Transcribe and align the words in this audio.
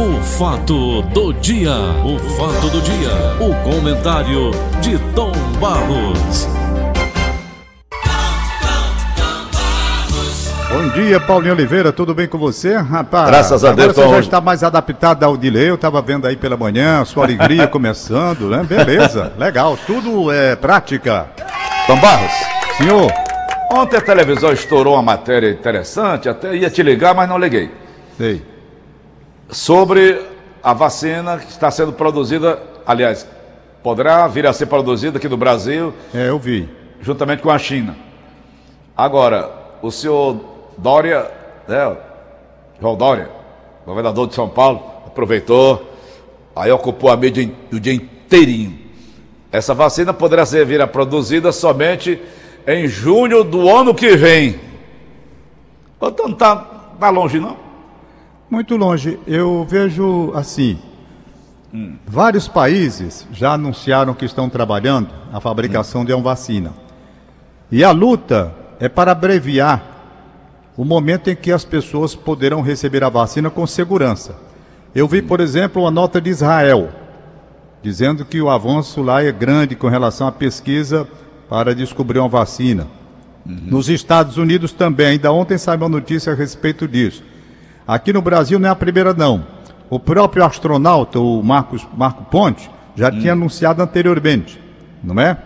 O 0.00 0.22
fato 0.22 1.02
do 1.02 1.32
dia, 1.34 1.72
o 2.04 2.18
fato 2.36 2.70
do 2.70 2.80
dia, 2.80 3.10
o 3.40 3.52
comentário 3.68 4.52
de 4.80 4.96
Tom 5.12 5.32
Barros. 5.60 6.46
Bom 10.70 10.88
dia, 10.90 11.18
Paulinho 11.18 11.54
Oliveira, 11.54 11.90
tudo 11.92 12.14
bem 12.14 12.28
com 12.28 12.38
você, 12.38 12.76
rapaz? 12.76 13.26
Graças 13.26 13.64
a 13.64 13.72
Deus, 13.72 13.90
Agora 13.90 13.94
você 13.94 14.02
Tom. 14.02 14.12
já 14.14 14.20
está 14.20 14.40
mais 14.40 14.62
adaptado 14.62 15.24
ao 15.24 15.36
delay, 15.36 15.70
eu 15.70 15.74
estava 15.74 16.00
vendo 16.00 16.26
aí 16.26 16.36
pela 16.36 16.56
manhã, 16.56 17.04
sua 17.04 17.24
alegria 17.24 17.66
começando, 17.68 18.48
né? 18.48 18.62
Beleza, 18.62 19.32
legal, 19.36 19.76
tudo 19.86 20.30
é 20.30 20.54
prática. 20.54 21.26
Tom 21.86 21.98
Barros, 21.98 22.32
Senhor, 22.76 23.10
ontem 23.72 23.96
a 23.96 24.00
televisão 24.00 24.52
estourou 24.52 24.94
uma 24.94 25.02
matéria 25.02 25.50
interessante, 25.50 26.28
até 26.28 26.54
ia 26.54 26.70
te 26.70 26.82
ligar, 26.82 27.14
mas 27.14 27.28
não 27.28 27.38
liguei. 27.38 27.70
sei, 28.16 28.42
Sobre 29.50 30.20
a 30.62 30.74
vacina 30.74 31.38
que 31.38 31.50
está 31.50 31.70
sendo 31.70 31.92
produzida, 31.92 32.62
aliás, 32.86 33.26
poderá 33.82 34.26
vir 34.28 34.46
a 34.46 34.52
ser 34.52 34.66
produzida 34.66 35.16
aqui 35.16 35.28
no 35.28 35.36
Brasil, 35.36 35.94
é, 36.14 36.28
eu 36.28 36.38
vi. 36.38 36.68
juntamente 37.00 37.42
com 37.42 37.50
a 37.50 37.58
China. 37.58 37.96
Agora, 38.96 39.50
o 39.80 39.90
senhor 39.90 40.36
Dória, 40.76 41.30
né, 41.66 41.96
João 42.80 42.96
Dória, 42.96 43.30
governador 43.86 44.28
de 44.28 44.34
São 44.34 44.48
Paulo, 44.48 44.82
aproveitou, 45.06 45.94
aí 46.54 46.70
ocupou 46.70 47.10
a 47.10 47.16
mídia 47.16 47.50
o 47.72 47.80
dia 47.80 47.94
inteirinho. 47.94 48.78
Essa 49.50 49.72
vacina 49.72 50.12
poderá 50.12 50.44
ser 50.44 50.66
vir 50.66 50.82
a 50.82 50.86
produzida 50.86 51.52
somente 51.52 52.20
em 52.66 52.86
junho 52.86 53.42
do 53.42 53.70
ano 53.70 53.94
que 53.94 54.14
vem. 54.14 54.60
Então 55.96 56.26
não 56.26 56.34
está 56.34 56.56
tá 57.00 57.08
longe, 57.08 57.40
não? 57.40 57.67
Muito 58.50 58.76
longe, 58.76 59.18
eu 59.26 59.66
vejo 59.68 60.32
assim, 60.34 60.78
vários 62.06 62.48
países 62.48 63.26
já 63.30 63.52
anunciaram 63.52 64.14
que 64.14 64.24
estão 64.24 64.48
trabalhando 64.48 65.10
a 65.30 65.38
fabricação 65.38 66.02
de 66.02 66.14
uma 66.14 66.22
vacina. 66.22 66.72
E 67.70 67.84
a 67.84 67.90
luta 67.90 68.54
é 68.80 68.88
para 68.88 69.12
abreviar 69.12 69.82
o 70.78 70.84
momento 70.84 71.28
em 71.28 71.36
que 71.36 71.52
as 71.52 71.64
pessoas 71.64 72.14
poderão 72.14 72.62
receber 72.62 73.04
a 73.04 73.10
vacina 73.10 73.50
com 73.50 73.66
segurança. 73.66 74.34
Eu 74.94 75.06
vi, 75.06 75.20
por 75.20 75.40
exemplo, 75.40 75.82
uma 75.82 75.90
nota 75.90 76.18
de 76.18 76.30
Israel, 76.30 76.88
dizendo 77.82 78.24
que 78.24 78.40
o 78.40 78.48
avanço 78.48 79.02
lá 79.02 79.22
é 79.22 79.30
grande 79.30 79.76
com 79.76 79.88
relação 79.88 80.26
à 80.26 80.32
pesquisa 80.32 81.06
para 81.50 81.74
descobrir 81.74 82.18
uma 82.18 82.28
vacina. 82.28 82.86
Nos 83.44 83.88
Estados 83.88 84.38
Unidos 84.38 84.72
também, 84.72 85.06
ainda 85.06 85.32
ontem 85.32 85.58
saiu 85.58 85.80
uma 85.80 85.88
notícia 85.88 86.32
a 86.32 86.36
respeito 86.36 86.88
disso. 86.88 87.22
Aqui 87.88 88.12
no 88.12 88.20
Brasil 88.20 88.58
não 88.58 88.68
é 88.68 88.70
a 88.70 88.76
primeira, 88.76 89.14
não. 89.14 89.46
O 89.88 89.98
próprio 89.98 90.44
astronauta, 90.44 91.18
o 91.18 91.42
Marcos, 91.42 91.88
Marco 91.96 92.22
Ponte, 92.24 92.70
já 92.94 93.10
tinha 93.10 93.32
anunciado 93.32 93.82
anteriormente, 93.82 94.60
não 95.02 95.18
é? 95.18 95.38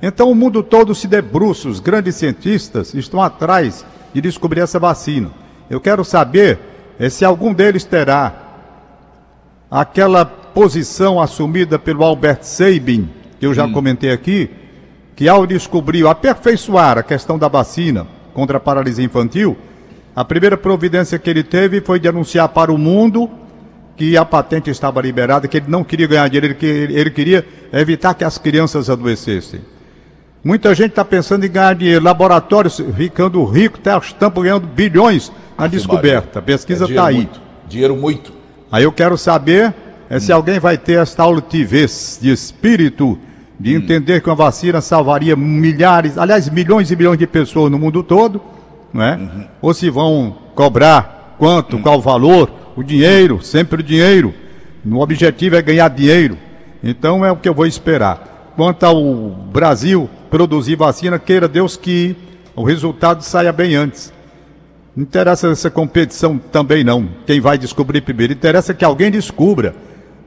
Então 0.00 0.30
o 0.30 0.34
mundo 0.34 0.62
todo 0.62 0.94
se 0.94 1.08
debruça, 1.08 1.68
os 1.68 1.80
grandes 1.80 2.14
cientistas 2.14 2.94
estão 2.94 3.20
atrás 3.20 3.84
de 4.14 4.20
descobrir 4.20 4.60
essa 4.60 4.78
vacina. 4.78 5.32
Eu 5.68 5.80
quero 5.80 6.04
saber 6.04 6.60
eh, 6.96 7.10
se 7.10 7.24
algum 7.24 7.52
deles 7.52 7.82
terá 7.82 8.34
aquela 9.68 10.24
posição 10.24 11.20
assumida 11.20 11.76
pelo 11.76 12.04
Albert 12.04 12.44
Sabin, 12.44 13.10
que 13.40 13.46
eu 13.46 13.52
já 13.52 13.68
comentei 13.68 14.12
aqui, 14.12 14.48
que 15.16 15.28
ao 15.28 15.44
descobrir, 15.44 16.06
aperfeiçoar 16.06 16.98
a 16.98 17.02
questão 17.02 17.36
da 17.36 17.48
vacina 17.48 18.06
contra 18.32 18.58
a 18.58 18.60
paralisia 18.60 19.04
infantil, 19.04 19.56
a 20.20 20.24
primeira 20.24 20.56
providência 20.56 21.18
que 21.18 21.30
ele 21.30 21.42
teve 21.42 21.80
foi 21.80 21.98
de 21.98 22.06
anunciar 22.08 22.48
para 22.48 22.70
o 22.72 22.76
mundo 22.78 23.30
que 23.96 24.16
a 24.16 24.24
patente 24.24 24.70
estava 24.70 25.00
liberada, 25.00 25.46
que 25.48 25.56
ele 25.58 25.66
não 25.68 25.82
queria 25.84 26.06
ganhar 26.06 26.28
dinheiro, 26.28 26.46
ele, 26.48 26.54
que- 26.54 26.66
ele 26.66 27.10
queria 27.10 27.46
evitar 27.72 28.14
que 28.14 28.24
as 28.24 28.36
crianças 28.38 28.88
adoecessem. 28.90 29.60
Muita 30.42 30.74
gente 30.74 30.90
está 30.90 31.04
pensando 31.04 31.44
em 31.44 31.50
ganhar 31.50 31.74
dinheiro, 31.74 32.02
laboratórios 32.04 32.82
ficando 32.96 33.44
rico, 33.44 33.78
tá, 33.78 33.98
estão 33.98 34.30
ganhando 34.30 34.66
bilhões 34.66 35.30
na 35.58 35.66
descoberta. 35.66 36.38
A 36.38 36.42
pesquisa 36.42 36.84
É 36.84 36.86
dinheiro 36.86 37.02
está 37.02 37.08
aí. 37.08 37.16
muito, 37.16 37.40
dinheiro 37.68 37.96
muito. 37.96 38.32
Aí 38.72 38.84
eu 38.84 38.92
quero 38.92 39.18
saber 39.18 39.74
é 40.08 40.18
se 40.18 40.32
alguém 40.32 40.58
vai 40.58 40.76
ter 40.78 40.98
esta 40.98 41.22
altivez 41.22 42.18
de 42.20 42.30
espírito 42.32 43.18
de 43.58 43.74
entender 43.74 44.20
que 44.22 44.28
uma 44.28 44.34
vacina 44.34 44.80
salvaria 44.80 45.36
milhares, 45.36 46.16
aliás, 46.18 46.48
milhões 46.48 46.90
e 46.90 46.96
milhões 46.96 47.18
de 47.18 47.26
pessoas 47.26 47.70
no 47.70 47.78
mundo 47.78 48.02
todo, 48.02 48.40
não 48.92 49.02
é? 49.02 49.48
Ou 49.60 49.72
se 49.72 49.88
vão 49.90 50.36
cobrar 50.54 51.36
quanto, 51.38 51.78
qual 51.78 51.98
o 51.98 52.02
valor, 52.02 52.50
o 52.76 52.82
dinheiro, 52.82 53.42
sempre 53.42 53.80
o 53.80 53.84
dinheiro. 53.84 54.34
O 54.84 54.98
objetivo 55.00 55.56
é 55.56 55.62
ganhar 55.62 55.88
dinheiro. 55.88 56.36
Então 56.82 57.24
é 57.24 57.30
o 57.30 57.36
que 57.36 57.48
eu 57.48 57.54
vou 57.54 57.66
esperar. 57.66 58.52
Quanto 58.56 58.84
ao 58.84 59.30
Brasil 59.52 60.08
produzir 60.30 60.76
vacina, 60.76 61.18
queira 61.18 61.48
Deus 61.48 61.76
que 61.76 62.16
o 62.54 62.62
resultado 62.62 63.22
saia 63.22 63.52
bem 63.52 63.74
antes. 63.74 64.12
Não 64.94 65.04
interessa 65.04 65.48
essa 65.48 65.70
competição 65.70 66.36
também 66.38 66.82
não. 66.82 67.08
Quem 67.26 67.40
vai 67.40 67.56
descobrir 67.56 68.00
primeiro. 68.00 68.32
Interessa 68.32 68.74
que 68.74 68.84
alguém 68.84 69.10
descubra. 69.10 69.74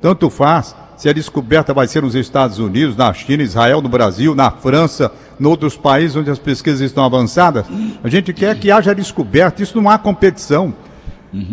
Tanto 0.01 0.29
faz 0.29 0.75
se 1.03 1.09
a 1.09 1.11
descoberta 1.11 1.73
vai 1.73 1.85
ser 1.85 2.01
nos 2.01 2.15
Estados 2.15 2.59
Unidos, 2.59 2.95
na 2.95 3.13
China, 3.13 3.43
Israel, 3.43 3.81
no 3.81 3.89
Brasil, 3.89 4.33
na 4.33 4.49
França, 4.49 5.11
em 5.37 5.45
outros 5.45 5.75
países 5.75 6.15
onde 6.15 6.31
as 6.31 6.39
pesquisas 6.39 6.79
estão 6.79 7.03
avançadas. 7.03 7.65
A 8.01 8.07
gente 8.07 8.31
quer 8.31 8.57
que 8.57 8.71
haja 8.71 8.95
descoberta. 8.95 9.61
Isso 9.61 9.81
não 9.81 9.89
há 9.89 9.97
competição. 9.97 10.73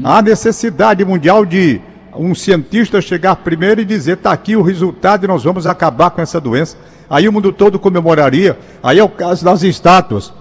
Há 0.05 0.22
necessidade 0.22 1.05
mundial 1.05 1.44
de 1.44 1.81
um 2.15 2.33
cientista 2.33 3.00
chegar 3.00 3.34
primeiro 3.34 3.81
e 3.81 3.84
dizer: 3.84 4.19
está 4.19 4.31
aqui 4.31 4.55
o 4.55 4.62
resultado 4.62 5.25
e 5.25 5.27
nós 5.27 5.43
vamos 5.43 5.66
acabar 5.66 6.10
com 6.10 6.22
essa 6.22 6.41
doença. 6.41 6.77
Aí 7.10 7.28
o 7.28 7.33
mundo 7.33 7.53
todo 7.53 7.77
comemoraria. 7.77 8.56
Aí 8.81 9.00
é 9.00 9.03
o 9.03 9.09
caso 9.09 9.44
das 9.44 9.65
estátuas. 9.65 10.33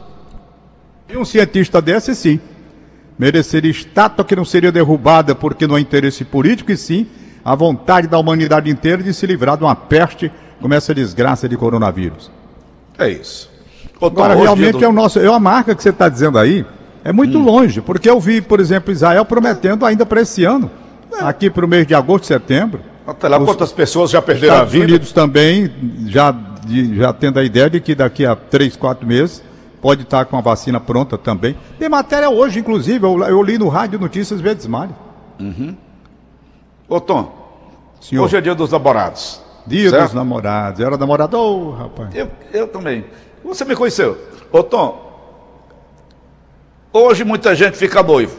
E 1.11 1.17
um 1.17 1.25
cientista 1.25 1.81
desse, 1.81 2.13
sim, 2.13 2.39
mereceria 3.17 3.71
estátua 3.71 4.23
que 4.23 4.35
não 4.35 4.45
seria 4.45 4.71
derrubada 4.71 5.33
porque 5.33 5.65
não 5.65 5.77
há 5.77 5.81
interesse 5.81 6.23
político, 6.23 6.71
e 6.71 6.77
sim 6.77 7.07
a 7.43 7.55
vontade 7.55 8.07
da 8.07 8.17
humanidade 8.19 8.69
inteira 8.69 9.01
de 9.01 9.13
se 9.13 9.25
livrar 9.25 9.57
de 9.57 9.63
uma 9.63 9.75
peste 9.75 10.31
como 10.61 10.73
essa 10.73 10.93
desgraça 10.93 11.47
de 11.47 11.55
coronavírus. 11.57 12.29
É 12.97 13.09
isso. 13.09 13.49
Ô, 13.99 14.09
Tom, 14.09 14.23
Agora, 14.23 14.35
realmente 14.35 14.77
do- 14.77 14.83
é 14.85 14.87
o 14.87 14.91
nosso, 14.93 15.19
é 15.19 15.27
a 15.27 15.39
marca 15.39 15.73
que 15.75 15.81
você 15.83 15.89
está 15.89 16.07
dizendo 16.09 16.37
aí, 16.37 16.65
é 17.03 17.11
muito 17.13 17.37
longe, 17.37 17.81
porque 17.81 18.09
eu 18.09 18.19
vi, 18.19 18.41
por 18.41 18.59
exemplo, 18.59 18.91
Israel 18.91 19.23
prometendo 19.25 19.85
ainda 19.85 20.05
para 20.05 20.21
esse 20.21 20.43
ano, 20.43 20.69
aqui 21.21 21.49
para 21.49 21.65
o 21.65 21.67
mês 21.67 21.87
de 21.87 21.95
agosto, 21.95 22.25
setembro. 22.27 22.81
Até 23.07 23.27
lá, 23.27 23.39
Os 23.39 23.45
quantas 23.45 23.71
pessoas 23.71 24.11
já 24.11 24.21
perderam 24.21 24.53
a 24.53 24.57
Estados 24.57 24.73
vida? 24.73 24.85
Unidos 24.85 25.11
também 25.11 25.71
já, 26.07 26.31
de- 26.65 26.95
já 26.97 27.11
tendo 27.11 27.39
a 27.39 27.43
ideia 27.43 27.69
de 27.69 27.79
que 27.79 27.95
daqui 27.95 28.25
a 28.25 28.35
três, 28.35 28.75
quatro 28.75 29.07
meses 29.07 29.41
pode 29.81 30.03
estar 30.03 30.25
com 30.25 30.37
a 30.37 30.41
vacina 30.41 30.79
pronta 30.79 31.17
também. 31.17 31.55
Tem 31.79 31.87
matéria 31.89 32.29
hoje, 32.29 32.59
inclusive, 32.59 33.03
eu, 33.03 33.17
eu 33.23 33.41
li 33.41 33.57
no 33.57 33.67
Rádio 33.69 33.97
Notícias 33.99 34.39
Verdes 34.41 34.67
Mares. 34.67 34.93
Ô, 36.89 36.99
Tom, 36.99 37.31
Senhor, 38.01 38.23
hoje 38.25 38.35
é 38.37 38.41
dia 38.41 38.55
dos 38.55 38.71
namorados. 38.71 39.41
dia 39.67 39.89
certo? 39.89 40.05
dos 40.05 40.13
namorados. 40.13 40.79
Era 40.81 40.97
namorado, 40.97 41.37
ô, 41.37 41.71
rapaz. 41.71 42.13
Eu, 42.15 42.27
eu 42.51 42.67
também. 42.67 43.05
Você 43.43 43.63
me 43.63 43.75
conheceu. 43.75 44.17
Ô, 44.51 44.63
Tom, 44.63 45.07
hoje 46.91 47.23
muita 47.23 47.55
gente 47.55 47.77
fica 47.77 48.01
noivo. 48.01 48.37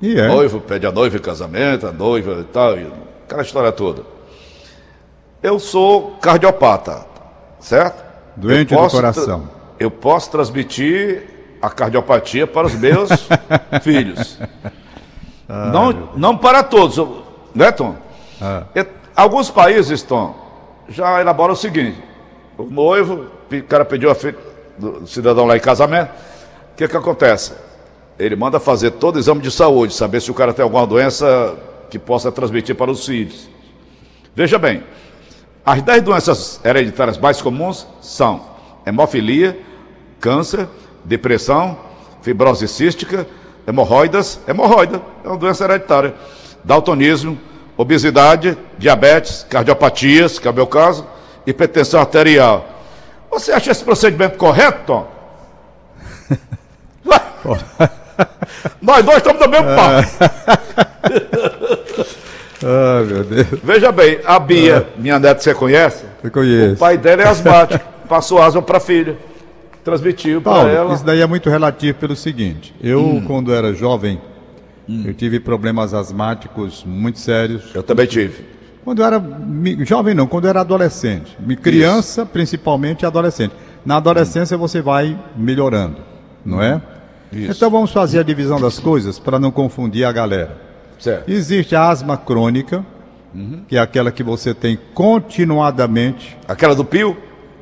E 0.00 0.18
é. 0.18 0.26
Noivo 0.28 0.60
pede 0.60 0.86
a 0.86 0.92
noiva 0.92 1.16
em 1.16 1.20
casamento, 1.20 1.86
a 1.86 1.92
noiva 1.92 2.38
e 2.40 2.44
tal, 2.44 2.76
e 2.78 2.90
aquela 3.24 3.42
história 3.42 3.70
toda. 3.72 4.02
Eu 5.42 5.58
sou 5.58 6.12
cardiopata, 6.20 7.04
certo? 7.60 8.02
Doente 8.36 8.72
Eu 8.74 8.82
do 8.82 8.88
coração. 8.90 9.48
Eu 9.78 9.90
posso 9.90 10.30
transmitir 10.30 11.56
a 11.60 11.68
cardiopatia 11.70 12.46
para 12.46 12.66
os 12.66 12.74
meus 12.74 13.10
filhos. 13.82 14.38
não, 15.48 15.92
não 16.16 16.36
para 16.36 16.62
todos, 16.62 16.96
eu- 16.96 17.21
né, 17.54 17.70
Tom? 17.72 17.94
E- 18.74 19.02
Alguns 19.14 19.50
países, 19.50 20.02
Tom, 20.02 20.34
já 20.88 21.20
elaboram 21.20 21.52
o 21.52 21.56
seguinte: 21.56 22.02
o 22.56 22.64
noivo, 22.64 23.26
o 23.50 23.62
cara 23.64 23.84
pediu 23.84 24.10
a 24.10 24.14
filha 24.14 24.36
do 24.78 25.06
cidadão 25.06 25.44
lá 25.44 25.56
em 25.56 25.60
casamento, 25.60 26.10
o 26.72 26.76
que, 26.76 26.88
que 26.88 26.96
acontece? 26.96 27.52
Ele 28.18 28.34
manda 28.36 28.58
fazer 28.58 28.92
todo 28.92 29.16
o 29.16 29.18
exame 29.18 29.40
de 29.42 29.50
saúde, 29.50 29.92
saber 29.94 30.20
se 30.22 30.30
o 30.30 30.34
cara 30.34 30.54
tem 30.54 30.62
alguma 30.62 30.86
doença 30.86 31.54
que 31.90 31.98
possa 31.98 32.32
transmitir 32.32 32.74
para 32.74 32.90
os 32.90 33.04
filhos. 33.04 33.48
Veja 34.34 34.58
bem, 34.58 34.82
as 35.64 35.82
10 35.82 36.02
doenças 36.02 36.60
hereditárias 36.64 37.18
mais 37.18 37.42
comuns 37.42 37.86
são 38.00 38.40
hemofilia, 38.86 39.58
câncer, 40.20 40.66
depressão, 41.04 41.76
fibrose 42.22 42.66
cística, 42.66 43.26
hemorroidas, 43.66 44.40
hemorroida, 44.48 45.02
é 45.22 45.28
uma 45.28 45.36
doença 45.36 45.64
hereditária, 45.64 46.14
daltonismo, 46.64 47.38
obesidade, 47.76 48.56
diabetes, 48.78 49.46
cardiopatias, 49.48 50.38
que 50.38 50.46
é 50.46 50.50
o 50.50 50.54
meu 50.54 50.66
caso, 50.66 51.06
hipertensão 51.46 52.00
arterial. 52.00 52.68
Você 53.30 53.52
acha 53.52 53.70
esse 53.70 53.84
procedimento 53.84 54.36
correto, 54.36 54.80
Tom? 54.86 55.12
Nós 58.80 59.04
dois 59.04 59.18
estamos 59.18 59.40
no 59.40 59.48
mesmo 59.48 59.66
papo. 59.74 60.08
Ai, 62.64 63.04
meu 63.04 63.24
Deus. 63.24 63.46
Veja 63.62 63.90
bem, 63.90 64.20
a 64.24 64.38
Bia, 64.38 64.86
ah. 64.88 65.00
minha 65.00 65.18
neta, 65.18 65.40
você 65.40 65.52
conhece? 65.52 66.04
Eu 66.22 66.30
conheço. 66.30 66.74
O 66.74 66.76
pai 66.76 66.96
dela 66.96 67.22
é 67.22 67.26
asmático, 67.26 67.84
passou 68.08 68.40
asma 68.40 68.62
para 68.62 68.76
a 68.76 68.80
filha. 68.80 69.16
Transmitiu 69.84 70.40
para 70.40 70.70
ela. 70.70 70.94
Isso 70.94 71.04
daí 71.04 71.20
é 71.20 71.26
muito 71.26 71.50
relativo 71.50 71.98
pelo 71.98 72.14
seguinte: 72.14 72.72
eu, 72.80 73.00
hum. 73.00 73.24
quando 73.26 73.52
era 73.52 73.74
jovem, 73.74 74.20
hum. 74.88 75.04
eu 75.06 75.14
tive 75.14 75.40
problemas 75.40 75.94
asmáticos 75.94 76.84
muito 76.84 77.18
sérios. 77.18 77.74
Eu 77.74 77.82
também 77.82 78.06
tive. 78.06 78.44
Quando 78.84 79.00
eu 79.00 79.06
era 79.06 79.22
jovem 79.84 80.14
não, 80.14 80.26
quando 80.26 80.44
eu 80.44 80.50
era 80.50 80.60
adolescente, 80.60 81.36
criança 81.62 82.22
Isso. 82.22 82.30
principalmente 82.32 83.06
adolescente. 83.06 83.54
Na 83.84 83.96
adolescência 83.96 84.56
você 84.56 84.80
vai 84.80 85.18
melhorando, 85.36 85.98
não 86.44 86.60
é? 86.60 86.80
Isso. 87.32 87.52
Então 87.52 87.70
vamos 87.70 87.92
fazer 87.92 88.18
a 88.18 88.22
divisão 88.22 88.60
das 88.60 88.78
coisas 88.78 89.18
para 89.18 89.38
não 89.38 89.50
confundir 89.50 90.04
a 90.04 90.12
galera. 90.12 90.56
Certo. 90.98 91.30
Existe 91.30 91.74
a 91.74 91.88
asma 91.88 92.16
crônica, 92.16 92.84
uhum. 93.34 93.62
que 93.66 93.76
é 93.76 93.80
aquela 93.80 94.12
que 94.12 94.22
você 94.22 94.52
tem 94.52 94.78
continuadamente. 94.94 96.36
Aquela 96.46 96.74
do 96.74 96.84
pio? 96.84 97.16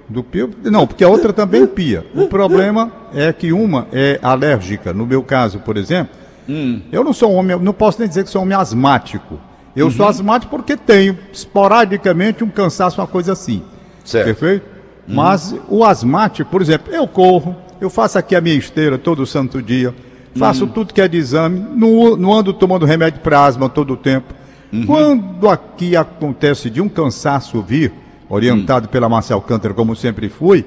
Do 0.08 0.24
pio? 0.24 0.50
Não, 0.64 0.86
porque 0.86 1.04
a 1.04 1.08
outra 1.08 1.32
também 1.32 1.66
pia. 1.66 2.04
O 2.14 2.26
problema 2.26 2.92
é 3.14 3.32
que 3.32 3.52
uma 3.52 3.86
é 3.92 4.18
alérgica. 4.22 4.92
No 4.92 5.06
meu 5.06 5.22
caso, 5.22 5.60
por 5.60 5.76
exemplo, 5.76 6.19
hum. 6.50 6.80
eu 6.90 7.04
não 7.04 7.12
sou 7.12 7.32
um 7.32 7.36
homem, 7.36 7.58
não 7.58 7.72
posso 7.72 7.98
nem 8.00 8.08
dizer 8.08 8.24
que 8.24 8.30
sou 8.30 8.40
um 8.40 8.44
homem 8.44 8.56
asmático. 8.56 9.38
Eu 9.74 9.86
uhum. 9.86 9.92
sou 9.92 10.06
asmático 10.08 10.50
porque 10.50 10.76
tenho 10.76 11.16
esporadicamente 11.32 12.42
um 12.42 12.48
cansaço, 12.48 13.00
uma 13.00 13.06
coisa 13.06 13.32
assim. 13.32 13.62
Certo. 14.04 14.26
Perfeito? 14.26 14.66
Uhum. 15.08 15.14
Mas 15.14 15.54
o 15.68 15.84
asmático, 15.84 16.50
por 16.50 16.60
exemplo, 16.60 16.92
eu 16.92 17.06
corro, 17.06 17.56
eu 17.80 17.88
faço 17.88 18.18
aqui 18.18 18.34
a 18.34 18.40
minha 18.40 18.56
esteira 18.56 18.98
todo 18.98 19.24
santo 19.24 19.62
dia, 19.62 19.94
faço 20.34 20.64
uhum. 20.64 20.70
tudo 20.70 20.92
que 20.92 21.00
é 21.00 21.06
de 21.06 21.16
exame, 21.16 21.64
não, 21.74 22.16
não 22.16 22.32
ando 22.32 22.52
tomando 22.52 22.84
remédio 22.84 23.20
para 23.20 23.44
asma 23.44 23.68
todo 23.68 23.94
o 23.94 23.96
tempo. 23.96 24.34
Uhum. 24.72 24.86
Quando 24.86 25.48
aqui 25.48 25.96
acontece 25.96 26.68
de 26.68 26.80
um 26.80 26.88
cansaço 26.88 27.60
vir, 27.62 27.92
orientado 28.28 28.86
uhum. 28.86 28.92
pela 28.92 29.08
Marcel 29.08 29.40
Canter, 29.40 29.74
como 29.74 29.94
sempre 29.94 30.28
fui, 30.28 30.64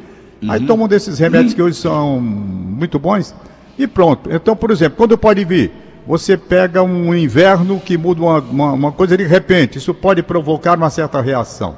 aí 0.47 0.59
tomo 0.65 0.85
um 0.85 0.87
desses 0.87 1.19
remédios 1.19 1.53
que 1.53 1.61
hoje 1.61 1.77
são 1.77 2.19
muito 2.19 2.99
bons 2.99 3.33
e 3.77 3.87
pronto. 3.87 4.31
Então, 4.31 4.55
por 4.55 4.71
exemplo, 4.71 4.97
quando 4.97 5.17
pode 5.17 5.43
vir? 5.43 5.71
Você 6.05 6.35
pega 6.35 6.83
um 6.83 7.15
inverno 7.15 7.79
que 7.79 7.97
muda 7.97 8.21
uma, 8.21 8.39
uma, 8.39 8.71
uma 8.73 8.91
coisa 8.91 9.15
de 9.15 9.23
repente, 9.23 9.77
isso 9.77 9.93
pode 9.93 10.21
provocar 10.21 10.77
uma 10.77 10.89
certa 10.89 11.21
reação. 11.21 11.77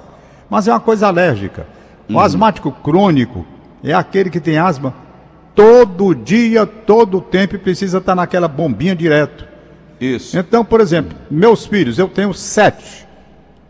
Mas 0.50 0.68
é 0.68 0.72
uma 0.72 0.80
coisa 0.80 1.08
alérgica. 1.08 1.68
O 2.10 2.14
uhum. 2.14 2.20
asmático 2.20 2.72
crônico 2.72 3.46
é 3.84 3.94
aquele 3.94 4.30
que 4.30 4.40
tem 4.40 4.58
asma 4.58 4.94
todo 5.56 6.14
dia, 6.14 6.66
todo 6.66 7.22
tempo 7.22 7.56
e 7.56 7.60
precisa 7.60 8.00
estar 8.00 8.14
naquela 8.14 8.48
bombinha 8.48 8.96
direto. 8.96 9.48
Isso. 10.00 10.38
Então, 10.38 10.66
por 10.66 10.82
exemplo, 10.82 11.18
meus 11.32 11.66
filhos, 11.66 11.98
eu 11.98 12.10
tenho 12.10 12.34
sete. 12.34 13.08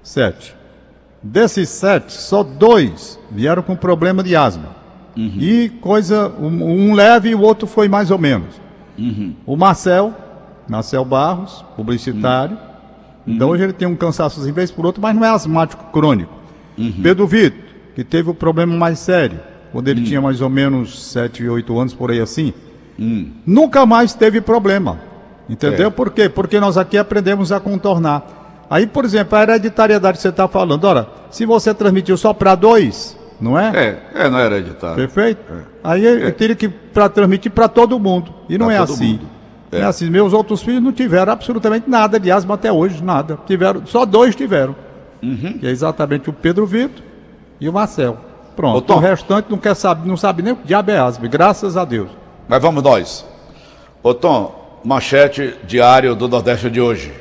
Sete. 0.01 0.55
Desses 1.21 1.69
sete, 1.69 2.13
só 2.13 2.43
dois 2.43 3.19
vieram 3.31 3.61
com 3.61 3.75
problema 3.75 4.23
de 4.23 4.35
asma. 4.35 4.75
Uhum. 5.15 5.37
E 5.39 5.69
coisa, 5.81 6.31
um, 6.39 6.89
um, 6.89 6.93
leve 6.93 7.29
e 7.29 7.35
o 7.35 7.41
outro 7.41 7.67
foi 7.67 7.87
mais 7.87 8.11
ou 8.11 8.17
menos. 8.17 8.59
Uhum. 8.97 9.33
O 9.45 9.55
Marcel, 9.55 10.13
Marcel 10.67 11.05
Barros, 11.05 11.63
publicitário. 11.75 12.57
Uhum. 13.25 13.33
Então 13.33 13.49
hoje 13.49 13.63
ele 13.63 13.73
tem 13.73 13.87
um 13.87 13.95
cansaço 13.95 14.47
em 14.47 14.51
vez 14.51 14.71
por 14.71 14.85
outro, 14.85 15.01
mas 15.01 15.15
não 15.15 15.25
é 15.25 15.29
asmático 15.29 15.85
crônico. 15.91 16.33
Uhum. 16.77 16.93
Pedro 17.01 17.25
Vitor, 17.25 17.59
que 17.95 18.03
teve 18.03 18.29
o 18.29 18.33
problema 18.33 18.75
mais 18.75 18.99
sério, 18.99 19.39
quando 19.71 19.87
ele 19.87 20.01
uhum. 20.01 20.05
tinha 20.05 20.21
mais 20.21 20.41
ou 20.41 20.49
menos 20.49 21.11
7, 21.11 21.47
8 21.47 21.79
anos, 21.79 21.93
por 21.93 22.11
aí 22.11 22.19
assim. 22.19 22.53
Nunca 23.45 23.85
mais 23.85 24.13
teve 24.13 24.41
problema. 24.41 24.99
Entendeu? 25.49 25.87
É. 25.87 25.91
Por 25.91 26.11
quê? 26.11 26.27
Porque 26.27 26.59
nós 26.59 26.77
aqui 26.77 26.97
aprendemos 26.97 27.51
a 27.51 27.59
contornar. 27.59 28.65
Aí, 28.69 28.87
por 28.87 29.05
exemplo, 29.05 29.37
a 29.37 29.43
hereditariedade 29.43 30.17
que 30.17 30.21
você 30.21 30.29
está 30.29 30.47
falando, 30.47 30.83
ora, 30.85 31.07
se 31.29 31.45
você 31.45 31.73
transmitiu 31.73 32.17
só 32.17 32.33
para 32.33 32.55
dois, 32.55 33.15
não 33.39 33.57
é? 33.57 33.99
É, 34.13 34.25
é, 34.25 34.29
não 34.29 34.39
é 34.39 34.45
hereditário. 34.45 34.95
Perfeito? 34.95 35.41
É. 35.51 35.63
Aí 35.83 36.05
eu 36.05 36.27
é. 36.27 36.31
teria 36.31 36.55
que 36.55 36.67
pra, 36.67 37.09
transmitir 37.09 37.51
para 37.51 37.67
todo 37.67 37.99
mundo. 37.99 38.33
E 38.49 38.57
não 38.57 38.67
pra 38.67 38.75
é 38.75 38.77
assim. 38.79 39.19
É. 39.71 39.79
é. 39.79 39.83
assim. 39.83 40.09
Meus 40.09 40.33
outros 40.33 40.61
filhos 40.61 40.81
não 40.81 40.91
tiveram 40.91 41.33
absolutamente 41.33 41.89
nada 41.89 42.19
de 42.19 42.31
asma 42.31 42.55
até 42.55 42.71
hoje, 42.71 43.03
nada. 43.03 43.37
Tiveram, 43.45 43.85
só 43.85 44.05
dois 44.05 44.35
tiveram. 44.35 44.75
Uhum. 45.21 45.57
Que 45.59 45.67
é 45.67 45.69
exatamente 45.69 46.29
o 46.29 46.33
Pedro 46.33 46.65
Vitor 46.65 47.03
e 47.59 47.67
o 47.67 47.73
Marcel. 47.73 48.17
Pronto. 48.55 48.93
Ô, 48.93 48.95
o 48.95 48.99
restante 48.99 49.47
não 49.49 49.57
quer 49.57 49.75
saber, 49.75 50.07
não 50.07 50.15
sabe 50.15 50.41
nem 50.41 50.53
o 50.53 50.55
que 50.55 50.67
diabo 50.67 50.91
é 50.91 50.97
asma, 50.97 51.27
graças 51.27 51.75
a 51.75 51.83
Deus. 51.83 52.09
Mas 52.47 52.61
vamos 52.61 52.83
nós. 52.83 53.25
Ô 54.01 54.13
Tom, 54.13 54.79
manchete 54.83 55.55
diário 55.65 56.15
do 56.15 56.27
Nordeste 56.27 56.69
de 56.69 56.79
hoje. 56.79 57.11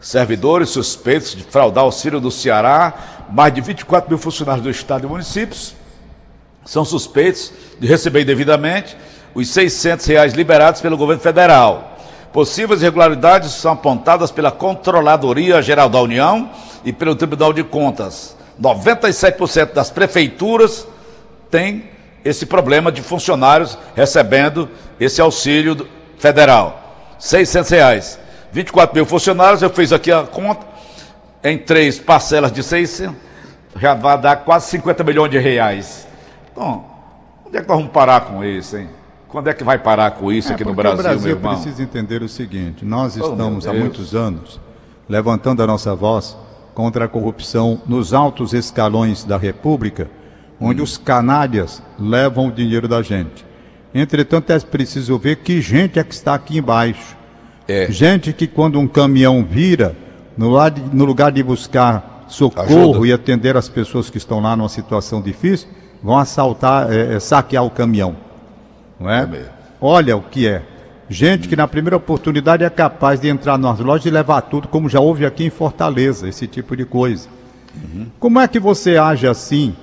Servidores 0.00 0.70
suspeitos 0.70 1.34
de 1.34 1.44
fraudar 1.44 1.84
auxílio 1.84 2.20
do 2.20 2.30
Ceará, 2.30 2.92
mais 3.30 3.52
de 3.52 3.60
24 3.60 4.08
mil 4.08 4.18
funcionários 4.18 4.62
do 4.62 4.70
Estado 4.70 5.06
e 5.06 5.08
municípios 5.08 5.74
são 6.64 6.84
suspeitos 6.84 7.52
de 7.78 7.86
receber 7.86 8.22
indevidamente 8.22 8.96
os 9.34 9.48
600 9.50 10.06
reais 10.06 10.32
liberados 10.32 10.80
pelo 10.80 10.96
governo 10.96 11.22
federal. 11.22 11.98
Possíveis 12.32 12.80
irregularidades 12.80 13.52
são 13.52 13.72
apontadas 13.72 14.30
pela 14.30 14.50
Controladoria 14.50 15.62
Geral 15.62 15.88
da 15.88 16.00
União 16.00 16.50
e 16.84 16.92
pelo 16.92 17.14
Tribunal 17.14 17.52
de 17.52 17.62
Contas. 17.62 18.36
97% 18.60 19.72
das 19.72 19.90
prefeituras 19.90 20.86
têm 21.50 21.90
esse 22.24 22.46
problema 22.46 22.90
de 22.90 23.02
funcionários 23.02 23.76
recebendo 23.94 24.68
esse 24.98 25.20
auxílio 25.20 25.86
federal. 26.18 27.16
600 27.18 27.70
reais. 27.70 28.18
24 28.52 28.94
mil 28.94 29.04
funcionários, 29.04 29.62
eu 29.62 29.70
fiz 29.70 29.92
aqui 29.92 30.10
a 30.10 30.22
conta, 30.22 30.64
em 31.44 31.58
três 31.58 31.98
parcelas 31.98 32.50
de 32.50 32.62
600, 32.62 33.14
já 33.76 33.92
vai 33.92 34.18
dar 34.18 34.36
quase 34.36 34.70
50 34.70 35.04
milhões 35.04 35.30
de 35.30 35.38
reais. 35.38 36.08
Então, 36.50 36.84
onde 37.46 37.58
é 37.58 37.60
que 37.60 37.68
nós 37.68 37.76
vamos 37.76 37.92
parar 37.92 38.22
com 38.22 38.42
isso, 38.42 38.78
hein? 38.78 38.88
Quando 39.28 39.48
é 39.48 39.52
que 39.54 39.62
vai 39.62 39.78
parar 39.78 40.12
com 40.12 40.32
isso 40.32 40.50
é, 40.50 40.54
aqui 40.54 40.64
no 40.64 40.72
Brasil, 40.72 41.00
o 41.00 41.02
Brasil 41.02 41.20
meu 41.20 41.36
irmão? 41.36 41.54
precisa 41.54 41.82
entender 41.82 42.22
o 42.22 42.28
seguinte, 42.28 42.84
nós 42.84 43.16
oh, 43.16 43.30
estamos 43.30 43.66
oh, 43.66 43.70
há 43.70 43.74
muitos 43.74 44.14
anos 44.14 44.60
levantando 45.08 45.62
a 45.62 45.66
nossa 45.66 45.94
voz 45.94 46.36
contra 46.72 47.04
a 47.04 47.08
corrupção 47.08 47.82
nos 47.86 48.14
altos 48.14 48.54
escalões 48.54 49.24
da 49.24 49.36
República, 49.36 50.08
onde 50.60 50.80
hum. 50.80 50.84
os 50.84 50.96
canalhas 50.96 51.82
levam 51.98 52.48
o 52.48 52.52
dinheiro 52.52 52.88
da 52.88 53.02
gente. 53.02 53.44
Entretanto, 53.94 54.50
é 54.50 54.58
preciso 54.60 55.18
ver 55.18 55.36
que 55.36 55.60
gente 55.60 55.98
é 55.98 56.04
que 56.04 56.14
está 56.14 56.34
aqui 56.34 56.58
embaixo. 56.58 57.16
É. 57.68 57.86
Gente 57.90 58.32
que 58.32 58.46
quando 58.46 58.78
um 58.78 58.88
caminhão 58.88 59.44
vira, 59.44 59.96
no, 60.36 60.52
no 60.92 61.04
lugar 61.04 61.32
de 61.32 61.42
buscar 61.42 62.24
socorro 62.28 62.92
Ajuda. 62.92 63.06
e 63.06 63.12
atender 63.12 63.56
as 63.56 63.68
pessoas 63.68 64.10
que 64.10 64.18
estão 64.18 64.40
lá 64.40 64.56
numa 64.56 64.68
situação 64.68 65.20
difícil, 65.20 65.68
vão 66.02 66.18
assaltar, 66.18 66.92
é, 66.92 67.14
é, 67.14 67.20
saquear 67.20 67.64
o 67.64 67.70
caminhão. 67.70 68.16
Não 68.98 69.10
é? 69.10 69.22
é 69.22 69.46
Olha 69.80 70.16
o 70.16 70.22
que 70.22 70.46
é. 70.46 70.62
Gente 71.08 71.48
que 71.48 71.56
na 71.56 71.68
primeira 71.68 71.96
oportunidade 71.96 72.64
é 72.64 72.70
capaz 72.70 73.20
de 73.20 73.28
entrar 73.28 73.58
nas 73.58 73.78
lojas 73.78 74.06
e 74.06 74.10
levar 74.10 74.40
tudo, 74.42 74.68
como 74.68 74.88
já 74.88 75.00
houve 75.00 75.26
aqui 75.26 75.44
em 75.44 75.50
Fortaleza, 75.50 76.28
esse 76.28 76.46
tipo 76.46 76.76
de 76.76 76.84
coisa. 76.84 77.28
Uhum. 77.74 78.06
Como 78.18 78.40
é 78.40 78.48
que 78.48 78.58
você 78.58 78.96
age 78.96 79.26
assim 79.26 79.74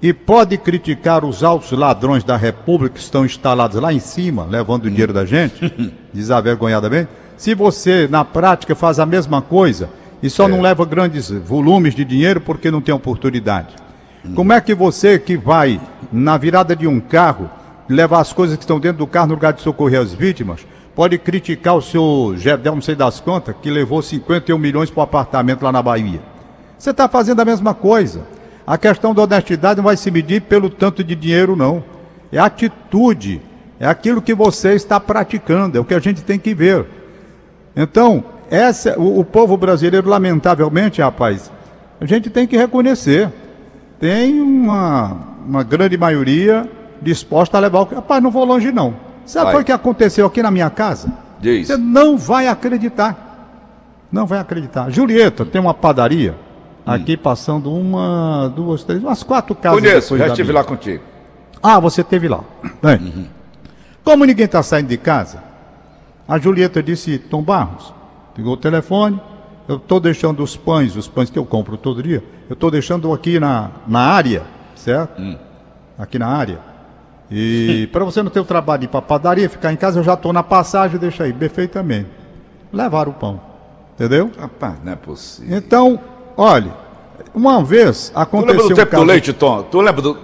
e 0.00 0.12
pode 0.12 0.56
criticar 0.56 1.24
os 1.24 1.42
altos 1.42 1.72
ladrões 1.72 2.24
da 2.24 2.36
República 2.36 2.94
que 2.94 3.00
estão 3.00 3.24
instalados 3.24 3.80
lá 3.80 3.92
em 3.92 4.00
cima, 4.00 4.44
levando 4.44 4.84
o 4.84 4.90
dinheiro 4.90 5.12
da 5.12 5.24
gente, 5.24 5.72
desavergonhadamente, 6.12 7.08
se 7.38 7.54
você, 7.54 8.08
na 8.10 8.24
prática, 8.24 8.74
faz 8.74 8.98
a 8.98 9.06
mesma 9.06 9.40
coisa 9.40 9.88
e 10.20 10.28
só 10.28 10.46
é. 10.46 10.48
não 10.48 10.60
leva 10.60 10.84
grandes 10.84 11.30
volumes 11.30 11.94
de 11.94 12.04
dinheiro 12.04 12.40
porque 12.40 12.68
não 12.68 12.80
tem 12.80 12.92
oportunidade? 12.92 13.76
Hum. 14.26 14.34
Como 14.34 14.52
é 14.52 14.60
que 14.60 14.74
você 14.74 15.20
que 15.20 15.36
vai 15.36 15.80
na 16.12 16.36
virada 16.36 16.74
de 16.74 16.88
um 16.88 16.98
carro, 16.98 17.48
levar 17.88 18.20
as 18.20 18.32
coisas 18.32 18.56
que 18.56 18.64
estão 18.64 18.80
dentro 18.80 18.98
do 18.98 19.06
carro 19.06 19.28
no 19.28 19.34
lugar 19.34 19.52
de 19.52 19.62
socorrer 19.62 20.00
as 20.00 20.12
vítimas, 20.12 20.66
pode 20.96 21.16
criticar 21.16 21.76
o 21.76 21.80
seu 21.80 22.34
Gedel, 22.36 22.74
não 22.74 22.82
sei 22.82 22.96
das 22.96 23.20
contas, 23.20 23.54
que 23.62 23.70
levou 23.70 24.02
51 24.02 24.58
milhões 24.58 24.90
para 24.90 25.00
o 25.00 25.04
apartamento 25.04 25.62
lá 25.62 25.70
na 25.70 25.80
Bahia? 25.80 26.20
Você 26.76 26.90
está 26.90 27.08
fazendo 27.08 27.38
a 27.38 27.44
mesma 27.44 27.72
coisa. 27.72 28.22
A 28.66 28.76
questão 28.76 29.14
da 29.14 29.22
honestidade 29.22 29.76
não 29.76 29.84
vai 29.84 29.96
se 29.96 30.10
medir 30.10 30.42
pelo 30.42 30.68
tanto 30.68 31.04
de 31.04 31.14
dinheiro, 31.14 31.54
não. 31.54 31.84
É 32.32 32.38
atitude, 32.38 33.40
é 33.78 33.86
aquilo 33.86 34.20
que 34.20 34.34
você 34.34 34.74
está 34.74 34.98
praticando, 34.98 35.78
é 35.78 35.80
o 35.80 35.84
que 35.84 35.94
a 35.94 36.00
gente 36.00 36.22
tem 36.22 36.36
que 36.36 36.52
ver. 36.52 36.97
Então, 37.80 38.24
essa, 38.50 38.98
o, 38.98 39.20
o 39.20 39.24
povo 39.24 39.56
brasileiro, 39.56 40.08
lamentavelmente, 40.08 41.00
rapaz, 41.00 41.50
a 42.00 42.04
gente 42.04 42.28
tem 42.28 42.46
que 42.46 42.56
reconhecer. 42.56 43.32
Tem 44.00 44.40
uma, 44.40 45.16
uma 45.46 45.62
grande 45.62 45.96
maioria 45.96 46.68
disposta 47.00 47.56
a 47.56 47.60
levar 47.60 47.80
o. 47.80 47.84
Rapaz, 47.84 48.22
não 48.22 48.30
vou 48.30 48.44
longe, 48.44 48.72
não. 48.72 48.94
Sabe 49.24 49.56
o 49.56 49.64
que 49.64 49.72
aconteceu 49.72 50.26
aqui 50.26 50.42
na 50.42 50.50
minha 50.50 50.70
casa? 50.70 51.12
Diz. 51.40 51.68
Você 51.68 51.76
não 51.76 52.18
vai 52.18 52.48
acreditar. 52.48 53.26
Não 54.10 54.26
vai 54.26 54.38
acreditar. 54.40 54.90
Julieta 54.90 55.44
tem 55.44 55.60
uma 55.60 55.74
padaria 55.74 56.34
Aqui 56.88 57.18
passando 57.18 57.70
uma, 57.70 58.50
duas, 58.56 58.82
três, 58.82 59.02
umas 59.02 59.22
quatro 59.22 59.54
casas. 59.54 59.78
Conheço, 59.78 60.16
já 60.16 60.28
estive 60.28 60.52
lá 60.52 60.64
contigo. 60.64 61.04
Ah, 61.62 61.78
você 61.78 62.00
esteve 62.00 62.28
lá. 62.28 62.40
Uhum. 62.82 63.26
como 64.02 64.24
ninguém 64.24 64.46
está 64.46 64.62
saindo 64.62 64.88
de 64.88 64.96
casa, 64.96 65.42
a 66.28 66.38
Julieta 66.38 66.82
disse, 66.82 67.18
Tom 67.18 67.42
Barros, 67.42 67.92
Pegou 68.38 68.52
o 68.52 68.56
telefone, 68.56 69.20
eu 69.66 69.78
estou 69.78 69.98
deixando 69.98 70.44
os 70.44 70.56
pães, 70.56 70.94
os 70.94 71.08
pães 71.08 71.28
que 71.28 71.36
eu 71.36 71.44
compro 71.44 71.76
todo 71.76 72.00
dia, 72.00 72.22
eu 72.48 72.54
estou 72.54 72.70
deixando 72.70 73.12
aqui 73.12 73.40
na, 73.40 73.72
na 73.84 73.98
área, 73.98 74.44
certo? 74.76 75.20
Hum. 75.20 75.36
Aqui 75.98 76.20
na 76.20 76.28
área. 76.28 76.60
E 77.28 77.88
para 77.92 78.04
você 78.04 78.22
não 78.22 78.30
ter 78.30 78.38
o 78.38 78.44
trabalho 78.44 78.78
de 78.78 78.84
ir 78.84 78.88
para 78.90 79.02
padaria, 79.02 79.50
ficar 79.50 79.72
em 79.72 79.76
casa, 79.76 79.98
eu 79.98 80.04
já 80.04 80.14
estou 80.14 80.32
na 80.32 80.44
passagem, 80.44 81.00
deixa 81.00 81.24
aí, 81.24 81.32
perfeitamente. 81.32 82.08
Levaram 82.72 83.10
o 83.10 83.14
pão. 83.14 83.40
Entendeu? 83.96 84.30
Rapaz, 84.38 84.76
não 84.84 84.92
é 84.92 84.96
possível. 84.96 85.58
Então, 85.58 85.98
olha, 86.36 86.70
uma 87.34 87.60
vez 87.64 88.10
Tu 88.10 88.18
aconteceu 88.20 88.52
lembra 88.52 88.68
do 88.68 88.72
um 88.72 88.76
tempo 88.76 88.90
caso... 88.92 89.02
do 89.02 89.08
leite, 89.08 89.32
Tom? 89.32 89.62
Tu 89.64 89.80
lembra 89.80 90.02
do. 90.02 90.16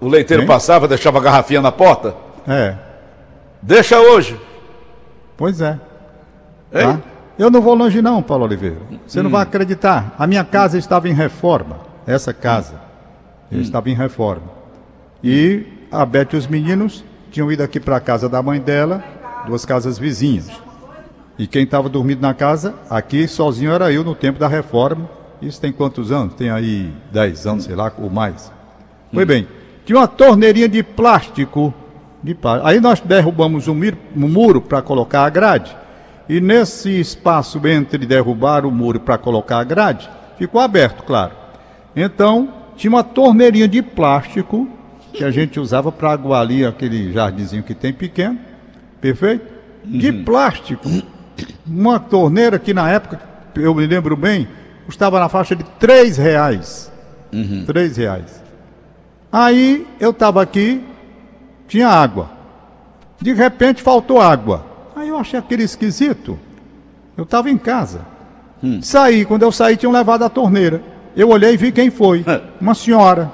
O 0.00 0.08
leiteiro 0.08 0.46
passava, 0.46 0.88
deixava 0.88 1.18
a 1.18 1.20
garrafinha 1.20 1.60
na 1.60 1.70
porta? 1.70 2.16
É, 2.48 2.76
Deixa 3.60 4.00
hoje. 4.00 4.40
Pois 5.36 5.60
é. 5.60 5.78
Tá? 6.72 7.00
Eu 7.38 7.50
não 7.50 7.60
vou 7.60 7.74
longe 7.74 8.00
não, 8.00 8.22
Paulo 8.22 8.44
Oliveira. 8.44 8.78
Você 9.06 9.22
não 9.22 9.30
vai 9.30 9.42
acreditar. 9.42 10.14
A 10.18 10.26
minha 10.26 10.44
casa 10.44 10.78
estava 10.78 11.08
em 11.08 11.12
reforma. 11.12 11.80
Essa 12.06 12.32
casa 12.32 12.80
estava 13.50 13.90
em 13.90 13.94
reforma. 13.94 14.56
E 15.22 15.64
a 15.90 16.04
Beth 16.04 16.28
e 16.32 16.36
os 16.36 16.46
meninos 16.46 17.04
tinham 17.30 17.50
ido 17.52 17.62
aqui 17.62 17.78
para 17.78 17.96
a 17.96 18.00
casa 18.00 18.28
da 18.28 18.42
mãe 18.42 18.60
dela, 18.60 19.04
duas 19.46 19.64
casas 19.64 19.98
vizinhas. 19.98 20.50
E 21.38 21.46
quem 21.46 21.64
estava 21.64 21.88
dormindo 21.88 22.20
na 22.20 22.32
casa, 22.32 22.74
aqui 22.88 23.28
sozinho 23.28 23.70
era 23.70 23.92
eu 23.92 24.02
no 24.02 24.14
tempo 24.14 24.38
da 24.38 24.48
reforma. 24.48 25.08
Isso 25.42 25.60
tem 25.60 25.70
quantos 25.70 26.10
anos? 26.10 26.34
Tem 26.34 26.48
aí 26.48 26.90
10 27.12 27.46
anos, 27.46 27.64
sei 27.64 27.74
lá, 27.74 27.92
ou 27.98 28.08
mais. 28.08 28.50
Foi 29.12 29.24
bem. 29.26 29.46
Tinha 29.84 29.98
uma 29.98 30.08
torneirinha 30.08 30.68
de 30.68 30.82
plástico. 30.82 31.74
De 32.26 32.34
plá- 32.34 32.60
Aí 32.64 32.80
nós 32.80 32.98
derrubamos 33.00 33.68
um, 33.68 33.74
um 34.16 34.28
muro 34.28 34.60
para 34.60 34.82
colocar 34.82 35.24
a 35.24 35.30
grade. 35.30 35.76
E 36.28 36.40
nesse 36.40 36.90
espaço 36.98 37.60
entre 37.68 38.04
derrubar 38.04 38.66
o 38.66 38.70
muro 38.72 38.98
para 38.98 39.16
colocar 39.16 39.58
a 39.58 39.64
grade, 39.64 40.10
ficou 40.36 40.60
aberto, 40.60 41.04
claro. 41.04 41.30
Então, 41.94 42.52
tinha 42.76 42.90
uma 42.90 43.04
torneirinha 43.04 43.68
de 43.68 43.80
plástico 43.80 44.68
que 45.12 45.22
a 45.22 45.30
gente 45.30 45.60
usava 45.60 45.92
para 45.92 46.10
aguar 46.10 46.40
ali 46.40 46.66
aquele 46.66 47.12
jardinzinho 47.12 47.62
que 47.62 47.74
tem 47.74 47.92
pequeno. 47.92 48.38
Perfeito? 49.00 49.46
De 49.84 50.12
plástico. 50.12 50.90
Uma 51.64 52.00
torneira 52.00 52.58
que 52.58 52.74
na 52.74 52.90
época, 52.90 53.20
eu 53.54 53.72
me 53.72 53.86
lembro 53.86 54.16
bem, 54.16 54.48
custava 54.84 55.20
na 55.20 55.28
faixa 55.28 55.54
de 55.54 55.62
três 55.78 56.16
reais. 56.16 56.90
Três 57.66 57.96
reais. 57.96 58.42
Aí 59.30 59.86
eu 60.00 60.10
estava 60.10 60.42
aqui, 60.42 60.82
tinha 61.66 61.88
água. 61.88 62.30
De 63.20 63.32
repente 63.32 63.82
faltou 63.82 64.20
água. 64.20 64.64
Aí 64.94 65.08
eu 65.08 65.16
achei 65.18 65.38
aquele 65.38 65.62
esquisito. 65.62 66.38
Eu 67.16 67.24
estava 67.24 67.50
em 67.50 67.58
casa. 67.58 68.00
Saí, 68.82 69.24
quando 69.24 69.42
eu 69.42 69.52
saí, 69.52 69.76
tinham 69.76 69.92
levado 69.92 70.24
a 70.24 70.28
torneira. 70.28 70.82
Eu 71.16 71.30
olhei 71.30 71.54
e 71.54 71.56
vi 71.56 71.72
quem 71.72 71.90
foi. 71.90 72.24
Uma 72.60 72.74
senhora. 72.74 73.30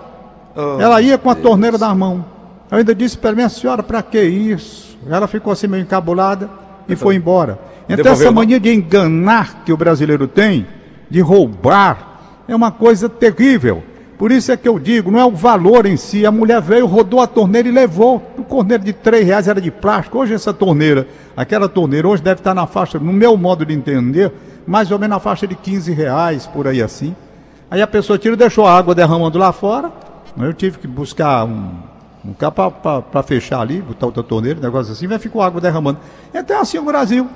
Oh, 0.54 0.80
Ela 0.80 1.00
ia 1.00 1.16
com 1.16 1.30
a 1.30 1.34
torneira 1.34 1.78
na 1.78 1.94
mão. 1.94 2.24
Eu 2.70 2.78
ainda 2.78 2.94
disse 2.94 3.16
para 3.16 3.32
minha 3.32 3.48
senhora, 3.48 3.82
para 3.82 4.02
que 4.02 4.22
isso? 4.22 4.98
Ela 5.08 5.26
ficou 5.26 5.52
assim 5.52 5.66
meio 5.66 5.82
encabulada 5.82 6.48
e 6.88 6.94
foi 6.96 7.16
embora. 7.16 7.58
Então 7.84 7.96
Devolveu, 7.96 8.26
essa 8.26 8.32
mania 8.32 8.60
de 8.60 8.72
enganar 8.72 9.62
que 9.64 9.72
o 9.72 9.76
brasileiro 9.76 10.28
tem, 10.28 10.66
de 11.10 11.20
roubar, 11.20 12.42
é 12.46 12.54
uma 12.54 12.70
coisa 12.70 13.08
terrível. 13.08 13.82
Por 14.23 14.31
isso 14.31 14.52
é 14.52 14.57
que 14.57 14.69
eu 14.69 14.79
digo, 14.79 15.11
não 15.11 15.19
é 15.19 15.25
o 15.25 15.33
valor 15.33 15.85
em 15.85 15.97
si. 15.97 16.25
A 16.25 16.31
mulher 16.31 16.62
veio, 16.62 16.87
rodou 16.87 17.19
a 17.19 17.26
torneira 17.26 17.67
e 17.67 17.73
levou. 17.73 18.23
O 18.38 18.45
torneiro 18.45 18.85
de 18.85 18.93
três 18.93 19.26
reais 19.26 19.49
era 19.49 19.61
de 19.61 19.69
plástico. 19.69 20.17
Hoje 20.17 20.33
essa 20.33 20.55
torneira, 20.55 21.09
aquela 21.37 21.69
torneira, 21.69 22.07
hoje 22.07 22.23
deve 22.23 22.38
estar 22.38 22.55
na 22.55 22.64
faixa, 22.64 23.00
no 23.00 23.12
meu 23.12 23.37
modo 23.37 23.67
de 23.67 23.75
entender, 23.75 24.33
mais 24.64 24.93
ou 24.93 24.99
menos 25.00 25.17
na 25.17 25.19
faixa 25.19 25.45
de 25.45 25.57
15 25.57 25.93
reais, 25.93 26.47
por 26.47 26.69
aí 26.69 26.81
assim. 26.81 27.17
Aí 27.69 27.83
a 27.83 27.87
pessoa 27.88 28.17
tira 28.17 28.35
e 28.35 28.38
deixou 28.38 28.64
a 28.64 28.73
água 28.73 28.95
derramando 28.95 29.41
lá 29.41 29.50
fora. 29.50 29.91
Eu 30.38 30.55
tive 30.55 30.79
que 30.79 30.87
buscar 30.87 31.45
um, 31.45 31.73
um 32.25 32.33
capa 32.33 32.71
para 32.71 33.23
fechar 33.25 33.61
ali, 33.61 33.83
botar 33.83 34.07
outra 34.07 34.23
torneira, 34.23 34.61
negócio 34.61 34.93
assim, 34.93 35.09
vai 35.09 35.19
ficou 35.19 35.43
água 35.43 35.61
derramando. 35.61 35.99
Então 36.33 36.59
é 36.59 36.61
assim 36.61 36.79
o 36.79 36.85
Brasil. 36.85 37.29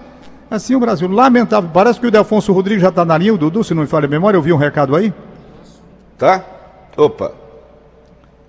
É 0.49 0.55
Assim 0.55 0.77
o 0.77 0.79
Brasil. 0.79 1.11
Lamentável. 1.11 1.69
Parece 1.75 1.99
que 1.99 2.07
o 2.07 2.13
Delfonso 2.13 2.53
Rodrigues 2.53 2.81
já 2.81 2.91
está 2.91 3.05
na 3.05 3.19
linha, 3.19 3.35
o 3.35 3.37
Dudu, 3.37 3.65
se 3.65 3.75
não 3.75 3.83
me 3.83 3.89
falha 3.89 4.07
a 4.07 4.09
memória, 4.09 4.39
eu 4.39 4.43
vi 4.43 4.53
um 4.53 4.57
recado 4.57 4.95
aí. 4.95 5.13
Tá? 6.17 6.45
Opa. 6.97 7.33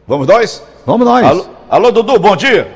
Vamos 0.07 0.25
nós? 0.25 0.63
Vamos 0.85 1.05
nós. 1.05 1.25
Alô, 1.25 1.45
alô, 1.69 1.91
Dudu, 1.91 2.17
bom 2.17 2.35
dia. 2.35 2.71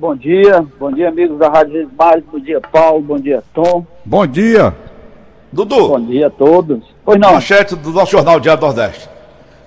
Bom 0.00 0.16
dia, 0.16 0.66
bom 0.78 0.90
dia 0.90 1.10
amigos 1.10 1.38
da 1.38 1.50
Rádio 1.50 1.74
Vezes 1.74 1.90
bom 2.32 2.38
dia 2.38 2.58
Paulo, 2.58 3.02
bom 3.02 3.18
dia 3.18 3.42
Tom, 3.52 3.86
Bom 4.02 4.26
dia. 4.26 4.74
Dudu, 5.52 5.88
bom 5.88 6.00
dia 6.00 6.28
a 6.28 6.30
todos. 6.30 6.82
Pois 7.04 7.20
não, 7.20 7.34
manchete 7.34 7.76
do 7.76 7.90
nosso 7.90 8.12
jornal 8.12 8.40
Diário 8.40 8.58
do 8.58 8.66
Nordeste. 8.66 9.10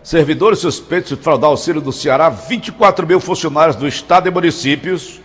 Servidores 0.01 0.57
suspeitos 0.57 1.15
de 1.15 1.23
fraudar 1.23 1.51
auxílio 1.51 1.79
do 1.79 1.91
Ceará, 1.91 2.29
24 2.29 3.05
mil 3.05 3.19
funcionários 3.19 3.75
do 3.75 3.87
Estado 3.87 4.27
e 4.27 4.31
municípios. 4.31 5.21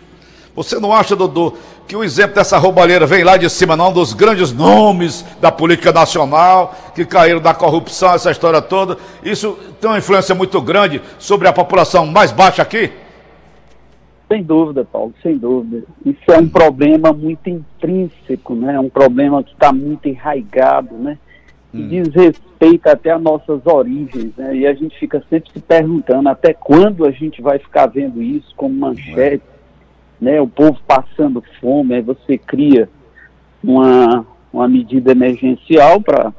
Você 0.54 0.78
não 0.78 0.92
acha, 0.92 1.16
Dudu, 1.16 1.54
que 1.88 1.96
o 1.96 2.04
exemplo 2.04 2.34
dessa 2.34 2.58
roubalheira 2.58 3.06
vem 3.06 3.24
lá 3.24 3.38
de 3.38 3.48
cima, 3.48 3.74
não, 3.74 3.90
dos 3.90 4.12
grandes 4.12 4.52
nomes 4.52 5.24
da 5.40 5.50
política 5.50 5.90
nacional, 5.90 6.74
que 6.94 7.04
caíram 7.06 7.40
da 7.40 7.54
corrupção, 7.54 8.12
essa 8.12 8.30
história 8.30 8.60
toda? 8.60 8.98
Isso 9.24 9.58
tem 9.80 9.88
uma 9.88 9.98
influência 9.98 10.34
muito 10.34 10.60
grande 10.60 11.00
sobre 11.18 11.48
a 11.48 11.52
população 11.52 12.06
mais 12.06 12.30
baixa 12.30 12.60
aqui? 12.60 12.92
sem 14.28 14.42
dúvida, 14.42 14.84
Paulo, 14.84 15.14
sem 15.22 15.38
dúvida. 15.38 15.84
Isso 16.04 16.30
é 16.30 16.38
um 16.38 16.48
problema 16.48 17.12
muito 17.12 17.48
intrínseco, 17.48 18.54
né? 18.54 18.74
É 18.74 18.80
um 18.80 18.90
problema 18.90 19.42
que 19.42 19.52
está 19.52 19.72
muito 19.72 20.06
enraigado, 20.06 20.94
né? 20.94 21.16
E 21.72 21.82
diz 21.82 22.14
respeito 22.14 22.86
até 22.88 23.10
às 23.10 23.22
nossas 23.22 23.64
origens, 23.64 24.36
né? 24.36 24.54
E 24.54 24.66
a 24.66 24.74
gente 24.74 24.98
fica 24.98 25.22
sempre 25.30 25.50
se 25.50 25.60
perguntando 25.60 26.28
até 26.28 26.52
quando 26.52 27.06
a 27.06 27.10
gente 27.10 27.40
vai 27.40 27.58
ficar 27.58 27.86
vendo 27.86 28.22
isso 28.22 28.52
como 28.54 28.74
manchete, 28.74 29.42
né? 30.20 30.40
O 30.40 30.48
povo 30.48 30.78
passando 30.86 31.42
fome, 31.60 31.94
aí 31.94 32.02
você 32.02 32.36
cria 32.38 32.88
uma, 33.62 34.26
uma 34.52 34.68
medida 34.68 35.12
emergencial 35.12 36.00
para 36.00 36.32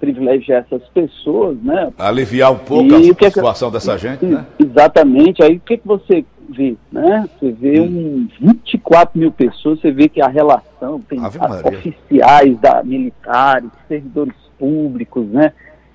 privilegiar 0.00 0.64
essas 0.70 0.86
pessoas, 0.88 1.56
né? 1.62 1.92
Aliviar 1.98 2.52
um 2.52 2.58
pouco 2.58 2.84
E 2.90 2.94
a 2.94 3.00
que 3.00 3.10
é 3.10 3.14
que- 3.14 3.30
situação 3.30 3.70
dessa 3.70 3.96
gente, 3.96 4.24
né? 4.26 4.44
Exatamente. 4.58 5.42
Aí 5.42 5.56
o 5.56 5.60
que, 5.60 5.78
que 5.78 5.86
você 5.86 6.24
vê, 6.48 6.76
né? 6.92 7.28
Você 7.38 7.50
vê 7.52 7.80
um 7.80 8.28
24 8.40 9.18
mil 9.18 9.32
pessoas, 9.32 9.80
você 9.80 9.90
vê 9.90 10.08
que 10.08 10.20
a 10.20 10.28
relação 10.28 11.00
tem 11.08 11.18
oficiais 11.78 12.58
da, 12.60 12.82
militares, 12.82 13.70
servidores 13.88 14.34
públicos, 14.58 15.26
né? 15.28 15.52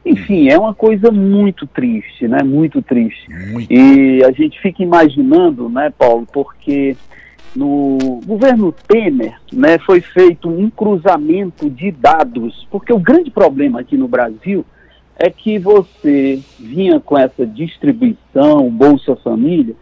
Enfim, 0.10 0.50
é 0.50 0.58
uma 0.58 0.74
coisa 0.74 1.12
muito 1.12 1.68
triste, 1.68 2.28
né? 2.28 2.42
Muito 2.44 2.82
triste. 2.82 3.28
Muito. 3.52 3.72
E 3.72 4.24
a 4.24 4.32
gente 4.32 4.60
fica 4.60 4.82
imaginando, 4.82 5.70
né, 5.70 5.94
Paulo, 5.96 6.28
porque 6.34 6.98
no 7.56 8.20
governo 8.26 8.74
Temer, 8.88 9.36
né, 9.54 9.78
foi 9.80 10.02
feito 10.02 10.50
um 10.50 10.70
cruzamento 10.70 11.70
de 11.70 11.92
dados, 11.92 12.68
porque 12.72 12.92
o 12.92 13.00
grande 13.00 13.30
problema 13.30 13.82
aqui 13.82 13.98
no 13.98 14.08
Brasil 14.08 14.66
é 15.16 15.30
que 15.30 15.60
você 15.60 16.40
vinha 16.60 17.00
com 17.00 17.18
essa 17.18 17.46
distribuição, 17.46 18.70
Bolsa 18.70 19.16
Família, 19.18 19.76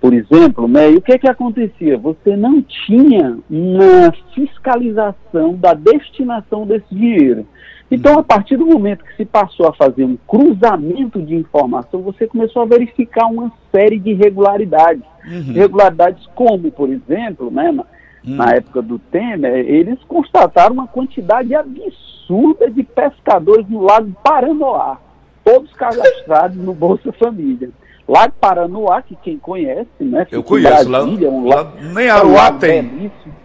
por 0.00 0.12
exemplo, 0.12 0.68
né, 0.68 0.90
e 0.90 0.96
o 0.96 1.00
que 1.00 1.18
que 1.18 1.28
acontecia? 1.28 1.96
Você 1.98 2.36
não 2.36 2.60
tinha 2.62 3.38
uma 3.48 4.12
fiscalização 4.34 5.54
da 5.54 5.72
destinação 5.72 6.66
desse 6.66 6.94
dinheiro. 6.94 7.46
Então, 7.90 8.18
a 8.18 8.22
partir 8.22 8.56
do 8.56 8.66
momento 8.66 9.04
que 9.04 9.14
se 9.16 9.24
passou 9.24 9.68
a 9.68 9.72
fazer 9.74 10.04
um 10.04 10.16
cruzamento 10.26 11.20
de 11.22 11.34
informação, 11.34 12.00
você 12.02 12.26
começou 12.26 12.62
a 12.62 12.66
verificar 12.66 13.26
uma 13.26 13.52
série 13.70 13.98
de 13.98 14.10
irregularidades. 14.10 15.02
Irregularidades 15.50 16.26
como, 16.34 16.70
por 16.72 16.88
exemplo, 16.90 17.50
né, 17.50 17.70
na, 17.70 17.84
na 18.24 18.52
época 18.54 18.80
do 18.82 18.98
Temer, 18.98 19.54
eles 19.68 19.98
constataram 20.08 20.74
uma 20.74 20.86
quantidade 20.88 21.54
absurda 21.54 22.70
de 22.70 22.82
pescadores 22.82 23.68
no 23.68 23.82
Lago 23.82 24.12
Paranoá, 24.24 24.98
todos 25.44 25.72
cadastrados 25.74 26.56
no 26.56 26.72
Bolsa 26.74 27.12
Família. 27.12 27.68
Lago 28.08 28.34
Paranoá, 28.40 29.02
que 29.02 29.14
quem 29.16 29.38
conhece, 29.38 29.88
né? 30.00 30.26
Eu 30.30 30.42
conheço, 30.42 30.90
lá, 30.90 31.00
Brasília, 31.02 31.30
um 31.30 31.46
lá 31.46 31.56
lago- 31.56 31.76
nem 31.94 32.06
é 32.06 32.14
um 32.14 32.16
Aruá 32.16 32.52
tem. 32.52 32.82
belíssimo. 32.82 33.43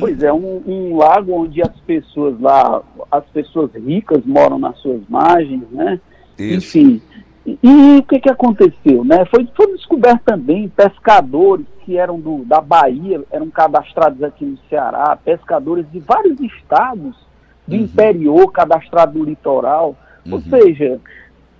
Pois 0.00 0.22
é, 0.22 0.32
um, 0.32 0.62
um 0.66 0.96
lago 0.96 1.32
onde 1.32 1.62
as 1.62 1.76
pessoas 1.80 2.38
lá, 2.40 2.82
as 3.10 3.24
pessoas 3.26 3.70
ricas 3.74 4.24
moram 4.24 4.58
nas 4.58 4.78
suas 4.78 5.00
margens, 5.08 5.64
né? 5.70 6.00
Isso. 6.38 6.78
Enfim. 6.78 7.02
E, 7.46 7.58
e 7.62 7.98
o 7.98 8.02
que, 8.02 8.20
que 8.20 8.30
aconteceu, 8.30 9.04
né? 9.04 9.24
Foi, 9.26 9.46
foi 9.54 9.72
descoberto 9.74 10.22
também 10.24 10.68
pescadores 10.68 11.66
que 11.84 11.98
eram 11.98 12.18
do, 12.18 12.44
da 12.44 12.60
Bahia, 12.60 13.22
eram 13.30 13.50
cadastrados 13.50 14.22
aqui 14.22 14.44
no 14.44 14.58
Ceará, 14.70 15.16
pescadores 15.22 15.84
de 15.92 16.00
vários 16.00 16.40
estados 16.40 17.14
do 17.66 17.76
interior 17.76 18.50
cadastrados 18.50 19.14
no 19.14 19.24
litoral. 19.24 19.96
Ou 20.30 20.40
seja, 20.40 20.98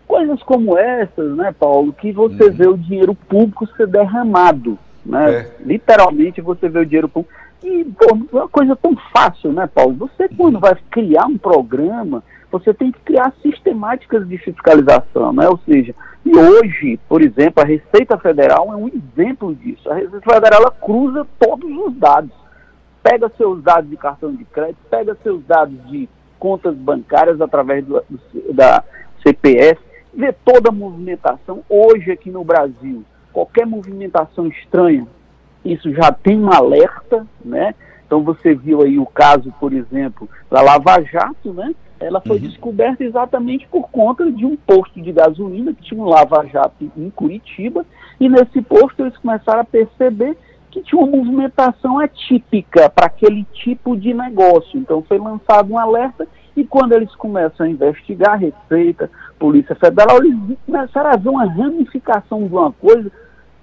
coisas 0.07 0.43
como 0.43 0.79
essas, 0.79 1.37
né, 1.37 1.55
Paulo, 1.59 1.93
que 1.93 2.13
você 2.13 2.51
vê 2.51 2.67
o 2.67 2.79
dinheiro 2.79 3.15
público 3.15 3.67
ser 3.77 3.87
derramado, 3.87 4.79
né? 5.05 5.33
É. 5.33 5.51
Literalmente 5.61 6.41
você 6.41 6.69
vê 6.69 6.79
o 6.81 6.87
dinheiro 6.87 7.09
público. 7.09 7.35
E, 7.65 7.83
pô, 7.85 8.15
é 8.15 8.41
uma 8.43 8.49
coisa 8.49 8.77
tão 8.77 8.95
fácil, 9.11 9.51
né, 9.51 9.67
Paulo? 9.67 9.95
Você, 9.95 10.29
quando 10.29 10.61
vai 10.61 10.77
criar 10.91 11.25
um 11.25 11.39
programa, 11.39 12.23
você 12.53 12.75
tem 12.75 12.93
que 12.93 13.01
criar 13.01 13.33
sistemáticas 13.43 14.29
de 14.29 14.37
fiscalização, 14.37 15.33
né? 15.33 15.49
Ou 15.49 15.59
seja, 15.65 15.95
e 16.27 16.37
hoje, 16.37 17.01
por 17.09 17.23
exemplo, 17.23 17.63
a 17.63 17.67
Receita 17.67 18.19
Federal 18.19 18.71
é 18.71 18.77
um 18.77 18.89
exemplo 18.89 19.55
disso. 19.55 19.91
A 19.91 19.95
Receita 19.95 20.21
Federal 20.21 20.61
ela 20.61 20.71
cruza 20.71 21.27
todos 21.39 21.71
os 21.87 21.95
dados. 21.97 22.31
Pega 23.03 23.31
seus 23.37 23.63
dados 23.63 23.89
de 23.89 23.97
cartão 23.97 24.35
de 24.35 24.45
crédito, 24.45 24.79
pega 24.91 25.17
seus 25.23 25.43
dados 25.47 25.77
de 25.89 26.07
contas 26.39 26.75
bancárias 26.77 27.41
através 27.41 27.85
do, 27.87 28.03
da 28.53 28.85
CPF, 29.23 29.81
vê 30.13 30.35
toda 30.45 30.69
a 30.69 30.73
movimentação. 30.73 31.63
Hoje 31.69 32.13
aqui 32.13 32.31
no 32.31 32.45
Brasil, 32.45 33.05
qualquer 33.33 33.67
movimentação 33.67 34.47
estranha, 34.49 35.07
isso 35.65 35.93
já 35.93 36.13
tem 36.13 36.39
um 36.39 36.53
alerta, 36.53 37.27
né? 37.45 37.75
Então 38.07 38.23
você 38.23 38.55
viu 38.55 38.83
aí 38.83 38.99
o 38.99 39.07
caso, 39.07 39.53
por 39.59 39.73
exemplo, 39.73 40.29
da 40.51 40.61
Lava 40.61 41.03
Jato, 41.03 41.53
né? 41.53 41.75
Ela 41.99 42.21
foi 42.21 42.37
uhum. 42.37 42.43
descoberta 42.43 43.03
exatamente 43.03 43.67
por 43.69 43.89
conta 43.91 44.31
de 44.31 44.45
um 44.45 44.57
posto 44.57 45.01
de 45.01 45.11
gasolina 45.11 45.73
que 45.73 45.83
tinha 45.83 46.01
um 46.01 46.09
Lava 46.09 46.47
Jato 46.47 46.91
em 46.97 47.11
Curitiba, 47.11 47.85
e 48.21 48.29
nesse 48.29 48.61
posto 48.63 49.03
eles 49.03 49.17
começaram 49.17 49.61
a 49.61 49.65
perceber 49.65 50.37
que 50.71 50.83
tinha 50.83 51.01
uma 51.01 51.17
movimentação 51.17 51.99
atípica 51.99 52.91
para 52.91 53.07
aquele 53.07 53.45
tipo 53.55 53.97
de 53.97 54.13
negócio. 54.13 54.79
Então 54.79 55.03
foi 55.03 55.19
lançado 55.19 55.73
um 55.73 55.79
alerta 55.79 56.27
e 56.57 56.65
quando 56.65 56.93
eles 56.93 57.15
começam 57.15 57.65
a 57.65 57.69
investigar 57.69 58.33
a 58.33 58.37
Receita, 58.37 59.11
Polícia 59.39 59.75
Federal, 59.75 60.19
eles 60.19 60.37
começaram 60.67 61.11
a 61.11 61.17
ver 61.17 61.29
uma 61.29 61.45
ramificação 61.45 62.47
de 62.47 62.53
uma 62.53 62.73
coisa 62.73 63.11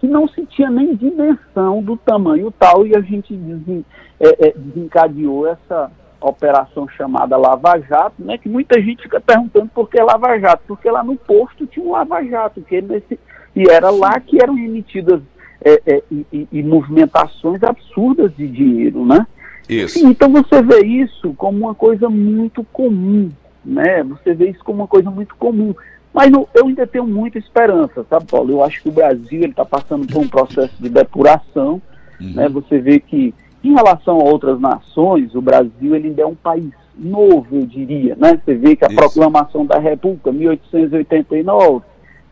que 0.02 0.08
não 0.08 0.28
se 0.28 0.44
tinha 0.48 0.70
nem 0.72 0.96
dimensão 0.96 1.80
do 1.84 1.96
tamanho 1.96 2.52
tal, 2.52 2.88
e 2.88 2.96
a 2.96 3.02
gente 3.02 3.36
desen, 3.36 3.86
é, 4.20 4.48
é, 4.48 4.54
desencadeou 4.58 5.48
essa 5.48 5.92
operação 6.20 6.88
chamada 6.90 7.38
Lava 7.38 7.80
Jato, 7.80 8.16
né, 8.18 8.36
que 8.40 8.50
muita 8.50 8.82
gente 8.82 9.04
fica 9.04 9.22
perguntando 9.22 9.70
por 9.74 9.88
que 9.88 10.02
Lava 10.02 10.40
Jato, 10.40 10.64
porque 10.68 10.90
lá 10.90 11.04
no 11.04 11.16
posto 11.16 11.68
tinha 11.68 11.86
um 11.86 11.92
Lava 11.92 12.24
Jato, 12.24 12.64
que 12.64 12.82
nesse, 12.82 13.20
e 13.56 13.70
era 13.70 13.92
lá 13.92 14.20
que 14.20 14.42
eram 14.42 14.58
emitidas 14.58 15.22
é, 15.64 15.80
é, 15.86 16.04
e, 16.12 16.48
e, 16.52 16.64
movimentações 16.64 17.62
absurdas 17.62 18.36
de 18.36 18.48
dinheiro, 18.48 19.06
né? 19.06 19.28
Isso. 19.70 20.06
então 20.06 20.30
você 20.32 20.64
vê 20.64 20.84
isso 20.84 21.34
como 21.36 21.60
uma 21.60 21.76
coisa 21.76 22.10
muito 22.10 22.64
comum, 22.74 23.30
né? 23.64 24.02
Você 24.04 24.34
vê 24.34 24.50
isso 24.50 24.64
como 24.64 24.80
uma 24.80 24.88
coisa 24.88 25.12
muito 25.12 25.36
comum. 25.36 25.76
Mas 26.14 26.30
não, 26.30 26.48
eu 26.54 26.68
ainda 26.68 26.86
tenho 26.86 27.08
muita 27.08 27.38
esperança, 27.38 28.06
sabe, 28.10 28.26
Paulo? 28.26 28.52
Eu 28.52 28.64
acho 28.64 28.82
que 28.84 28.90
o 28.90 28.94
Brasil 28.94 29.46
está 29.46 29.64
passando 29.64 30.06
por 30.06 30.22
um 30.22 30.28
processo 30.28 30.74
de 30.80 30.90
depuração. 30.90 31.82
Uhum. 32.20 32.34
Né? 32.34 32.50
Você 32.50 32.80
vê 32.80 33.00
que, 33.00 33.34
em 33.64 33.74
relação 33.74 34.20
a 34.20 34.24
outras 34.24 34.60
nações, 34.60 35.34
o 35.34 35.42
Brasil 35.42 35.96
ele 35.96 36.10
ainda 36.10 36.24
é 36.24 36.26
um 36.26 36.36
país 36.36 36.70
novo, 36.98 37.56
eu 37.56 37.66
diria. 37.66 38.16
Né? 38.16 38.40
Você 38.44 38.56
vê 38.56 38.76
que 38.76 38.84
a 38.84 38.88
Isso. 38.88 38.98
proclamação 38.98 39.66
da 39.66 39.80
República, 39.80 40.32
1889, 40.32 41.86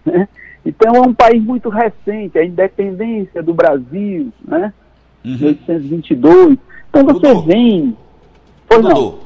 né? 0.05 0.27
Então 0.65 0.93
é 0.93 0.99
um 0.99 1.13
país 1.13 1.41
muito 1.41 1.69
recente, 1.69 2.37
a 2.37 2.43
independência 2.43 3.41
do 3.41 3.53
Brasil, 3.53 4.31
né? 4.45 4.73
Uhum. 5.23 5.31
1822. 5.31 6.57
Então 6.89 7.05
você 7.05 7.33
Dudu. 7.33 7.41
vem. 7.43 7.97
Pois 8.67 8.81
Dudu, 8.81 8.93
não. 8.93 9.19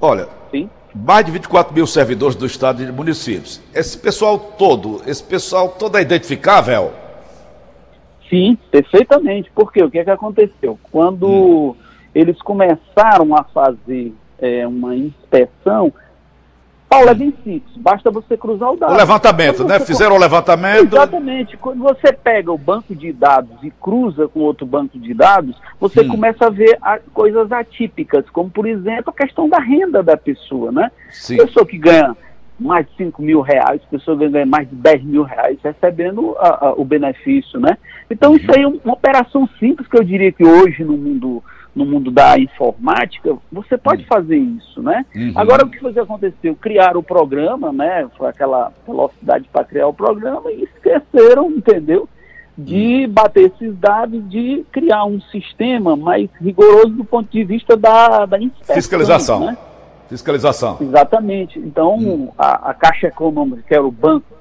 olha? 0.00 0.37
Mais 1.04 1.24
de 1.24 1.30
24 1.30 1.72
mil 1.74 1.86
servidores 1.86 2.34
do 2.34 2.44
Estado 2.44 2.82
e 2.82 2.90
municípios. 2.90 3.60
Esse 3.74 3.96
pessoal 3.96 4.38
todo, 4.38 5.00
esse 5.06 5.22
pessoal 5.22 5.68
todo 5.68 5.96
é 5.96 6.02
identificável? 6.02 6.92
Sim, 8.28 8.58
perfeitamente. 8.70 9.50
Porque 9.54 9.82
o 9.82 9.90
que 9.90 9.98
é 9.98 10.04
que 10.04 10.10
aconteceu? 10.10 10.78
Quando 10.90 11.28
hum. 11.28 11.74
eles 12.14 12.40
começaram 12.42 13.34
a 13.36 13.44
fazer 13.44 14.12
é, 14.38 14.66
uma 14.66 14.96
inspeção, 14.96 15.92
Paulo, 16.88 17.10
é 17.10 17.14
bem 17.14 17.34
simples, 17.44 17.76
basta 17.76 18.10
você 18.10 18.34
cruzar 18.36 18.72
o 18.72 18.76
dado. 18.76 18.94
O 18.94 18.96
levantamento, 18.96 19.62
né? 19.62 19.78
Fizeram 19.78 20.16
o 20.16 20.18
levantamento. 20.18 20.94
Exatamente. 20.94 21.56
Quando 21.58 21.82
você 21.82 22.12
pega 22.12 22.50
o 22.50 22.56
banco 22.56 22.94
de 22.94 23.12
dados 23.12 23.62
e 23.62 23.70
cruza 23.70 24.26
com 24.26 24.40
outro 24.40 24.64
banco 24.64 24.98
de 24.98 25.12
dados, 25.12 25.54
você 25.78 26.00
hum. 26.00 26.08
começa 26.08 26.46
a 26.46 26.50
ver 26.50 26.78
a, 26.80 26.98
coisas 27.12 27.52
atípicas, 27.52 28.24
como, 28.30 28.48
por 28.48 28.66
exemplo, 28.66 29.12
a 29.14 29.22
questão 29.22 29.48
da 29.48 29.58
renda 29.58 30.02
da 30.02 30.16
pessoa, 30.16 30.72
né? 30.72 30.90
Sim. 31.10 31.36
Pessoa 31.36 31.66
que 31.66 31.76
ganha 31.76 32.16
mais 32.58 32.86
de 32.86 32.96
5 32.96 33.22
mil 33.22 33.40
reais, 33.42 33.80
pessoa 33.90 34.18
que 34.18 34.28
ganha 34.28 34.46
mais 34.46 34.68
de 34.68 34.74
10 34.74 35.04
mil 35.04 35.22
reais 35.22 35.58
recebendo 35.62 36.34
a, 36.38 36.68
a, 36.68 36.72
o 36.72 36.84
benefício, 36.84 37.60
né? 37.60 37.76
Então, 38.10 38.34
isso 38.34 38.50
aí 38.50 38.62
é 38.62 38.66
uma 38.66 38.94
operação 38.94 39.46
simples 39.60 39.86
que 39.86 39.98
eu 39.98 40.02
diria 40.02 40.32
que 40.32 40.44
hoje 40.44 40.82
no 40.82 40.96
mundo 40.96 41.42
no 41.78 41.86
mundo 41.86 42.10
da 42.10 42.38
informática, 42.38 43.36
você 43.50 43.78
pode 43.78 44.02
uhum. 44.02 44.08
fazer 44.08 44.36
isso, 44.36 44.82
né? 44.82 45.06
Uhum. 45.14 45.32
Agora, 45.34 45.64
o 45.64 45.70
que 45.70 45.78
foi 45.78 45.92
que 45.92 46.00
aconteceu? 46.00 46.54
Criaram 46.56 47.00
o 47.00 47.02
programa, 47.02 47.72
né? 47.72 48.08
Foi 48.18 48.28
aquela 48.28 48.72
velocidade 48.86 49.48
para 49.52 49.64
criar 49.64 49.86
o 49.86 49.94
programa 49.94 50.50
e 50.50 50.64
esqueceram, 50.64 51.50
entendeu? 51.50 52.08
De 52.56 53.06
uhum. 53.06 53.12
bater 53.12 53.52
esses 53.52 53.76
dados, 53.78 54.28
de 54.28 54.64
criar 54.72 55.04
um 55.04 55.20
sistema 55.20 55.96
mais 55.96 56.28
rigoroso 56.40 56.90
do 56.90 57.04
ponto 57.04 57.30
de 57.30 57.44
vista 57.44 57.76
da, 57.76 58.26
da 58.26 58.38
inspeção. 58.38 58.74
Fiscalização. 58.74 59.40
Né? 59.46 59.56
Fiscalização. 60.08 60.76
Exatamente. 60.80 61.58
Então, 61.58 61.94
uhum. 61.94 62.32
a, 62.36 62.70
a 62.70 62.74
Caixa 62.74 63.06
Econômica, 63.06 63.62
que 63.66 63.74
era 63.74 63.86
o 63.86 63.92
banco 63.92 64.38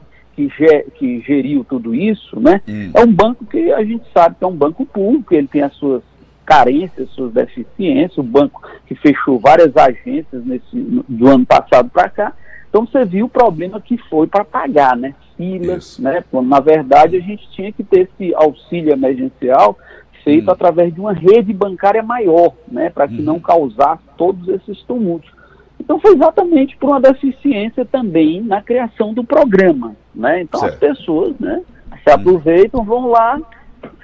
que 0.96 1.20
geriu 1.22 1.66
tudo 1.68 1.96
isso, 1.96 2.40
né? 2.40 2.62
Hum. 2.68 2.92
É 2.94 3.02
um 3.02 3.12
banco 3.12 3.44
que 3.44 3.72
a 3.74 3.84
gente 3.84 4.04
sabe 4.14 4.36
que 4.38 4.44
é 4.44 4.48
um 4.48 4.56
banco 4.56 4.86
público, 4.86 5.34
ele 5.34 5.48
tem 5.48 5.64
as 5.64 5.74
suas 5.74 6.04
carências, 6.48 7.10
suas 7.10 7.34
deficiências, 7.34 8.18
o 8.18 8.24
banco 8.24 8.62
que 8.88 8.96
fechou 8.96 9.38
várias 9.38 9.76
agências 9.76 10.46
nesse, 10.46 10.66
do 10.74 11.28
ano 11.28 11.46
passado 11.46 11.90
para 11.90 12.10
cá. 12.10 12.34
Então 12.70 12.88
você 12.88 13.04
viu 13.04 13.26
o 13.26 13.30
problema 13.30 13.82
que 13.82 13.98
foi 14.10 14.28
para 14.28 14.46
pagar, 14.46 14.96
né? 14.96 15.14
Filas, 15.36 16.00
né? 16.00 16.24
na 16.32 16.60
verdade 16.62 17.18
a 17.18 17.20
gente 17.20 17.48
tinha 17.52 17.72
que 17.72 17.84
ter 17.84 18.10
esse 18.10 18.34
auxílio 18.34 18.94
emergencial 18.94 19.78
feito 20.24 20.48
hum. 20.48 20.54
através 20.54 20.94
de 20.94 21.02
uma 21.02 21.14
rede 21.14 21.54
bancária 21.54 22.02
maior, 22.02 22.54
né? 22.66 22.90
Para 22.90 23.10
que 23.10 23.20
hum. 23.20 23.26
não 23.26 23.40
causasse 23.42 24.02
todos 24.18 24.48
esses 24.48 24.82
tumultos. 24.84 25.30
Então 25.78 26.00
foi 26.00 26.16
exatamente 26.16 26.78
por 26.78 26.90
uma 26.90 27.02
deficiência 27.02 27.86
também 27.86 28.42
na 28.42 28.62
criação 28.62 29.14
do 29.14 29.24
programa, 29.24 29.96
né? 30.16 30.42
Então 30.42 30.62
certo. 30.62 30.74
as 30.74 30.80
pessoas, 30.80 31.36
né? 31.40 31.62
Se 32.04 32.10
aproveitam, 32.10 32.86
vão 32.86 33.08
lá, 33.08 33.38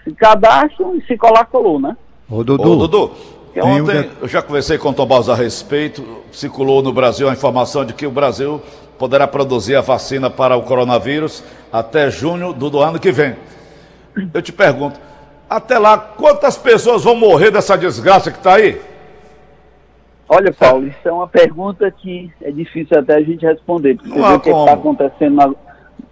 se 0.04 0.12
cadastram 0.12 0.96
e 0.98 1.02
se 1.06 1.18
colar 1.18 1.46
colou, 1.46 1.80
né? 1.80 1.96
Ô, 2.34 2.43
Dudu. 2.43 2.72
Ô, 2.72 2.76
Dudu. 2.76 3.12
Ontem 3.58 4.10
eu 4.19 4.28
já 4.28 4.41
conversei 4.41 4.80
com 4.80 4.89
o 4.89 4.93
Tom 4.93 5.08
a 5.32 5.36
respeito, 5.36 6.04
circulou 6.32 6.82
no 6.82 6.91
Brasil 6.91 7.30
a 7.30 7.34
informação 7.34 7.86
de 7.86 7.93
que 7.93 8.08
o 8.08 8.12
Brasil 8.12 8.60
poderá 8.98 9.28
produzir 9.28 9.76
a 9.76 9.82
vacina 9.82 10.32
para 10.32 10.58
o 10.58 10.63
coronavírus 10.63 11.43
até 11.72 12.10
junho 12.10 12.52
do, 12.52 12.72
do 12.72 12.80
ano 12.80 13.00
que 13.00 13.12
vem. 13.12 13.36
Eu 14.34 14.41
te 14.41 14.52
pergunto, 14.52 15.00
até 15.48 15.78
lá, 15.78 15.96
quantas 15.96 16.58
pessoas 16.58 17.04
vão 17.04 17.15
morrer 17.15 17.52
dessa 17.52 17.78
desgraça 17.78 18.32
que 18.32 18.39
está 18.39 18.56
aí? 18.56 18.82
Olha, 20.28 20.52
Paulo, 20.52 20.88
isso 20.88 21.08
é 21.08 21.12
uma 21.12 21.28
pergunta 21.28 21.91
que 21.91 22.32
é 22.41 22.50
difícil 22.50 22.98
até 22.98 23.15
a 23.15 23.22
gente 23.22 23.46
responder, 23.46 23.96
porque 23.96 24.10
Não 24.10 24.17
você 24.17 24.30
vê 24.30 24.36
o 24.36 24.39
que 24.39 24.50
está 24.50 24.74
acontecendo 24.74 25.36
na, 25.36 25.54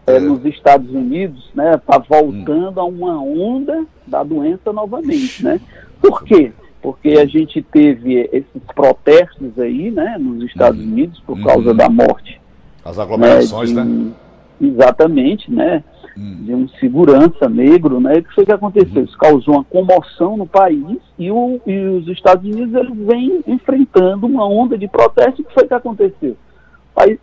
é, 0.06 0.18
é. 0.18 0.20
nos 0.20 0.46
Estados 0.46 0.92
Unidos, 0.92 1.50
né? 1.56 1.74
Está 1.74 1.98
voltando 1.98 2.78
hum. 2.78 2.82
a 2.82 2.86
uma 2.86 3.20
onda 3.20 3.84
da 4.06 4.22
doença 4.22 4.72
novamente, 4.72 5.44
né? 5.44 5.60
Por 6.02 6.24
quê? 6.24 6.52
Porque 6.82 7.10
a 7.10 7.26
gente 7.26 7.62
teve 7.62 8.28
esses 8.34 8.64
protestos 8.76 9.58
aí, 9.60 9.92
né, 9.92 10.18
nos 10.20 10.44
Estados 10.46 10.80
uhum. 10.80 10.88
Unidos, 10.88 11.20
por 11.26 11.40
causa 11.44 11.70
uhum. 11.70 11.76
da 11.76 11.90
morte. 11.90 12.42
As 12.84 12.98
aglomerações, 12.98 13.72
né? 13.72 13.84
De, 13.84 13.90
né? 13.90 14.12
Exatamente, 14.60 15.52
né? 15.52 15.84
Uhum. 16.18 16.38
De 16.44 16.56
um 16.56 16.68
segurança 16.80 17.48
negro, 17.48 18.00
né? 18.00 18.14
O 18.18 18.24
que 18.24 18.34
foi 18.34 18.46
que 18.46 18.52
aconteceu? 18.52 19.02
Uhum. 19.02 19.04
Isso 19.04 19.18
causou 19.18 19.56
uma 19.56 19.64
comoção 19.64 20.36
no 20.36 20.48
país 20.48 20.98
e, 21.20 21.32
o, 21.32 21.62
e 21.68 21.78
os 21.78 22.08
Estados 22.08 22.44
Unidos 22.44 22.74
eles 22.74 22.98
vêm 23.06 23.44
enfrentando 23.46 24.26
uma 24.26 24.48
onda 24.48 24.76
de 24.76 24.88
protesto. 24.88 25.42
O 25.42 25.46
que 25.46 25.54
foi 25.54 25.68
que 25.68 25.74
aconteceu? 25.74 26.36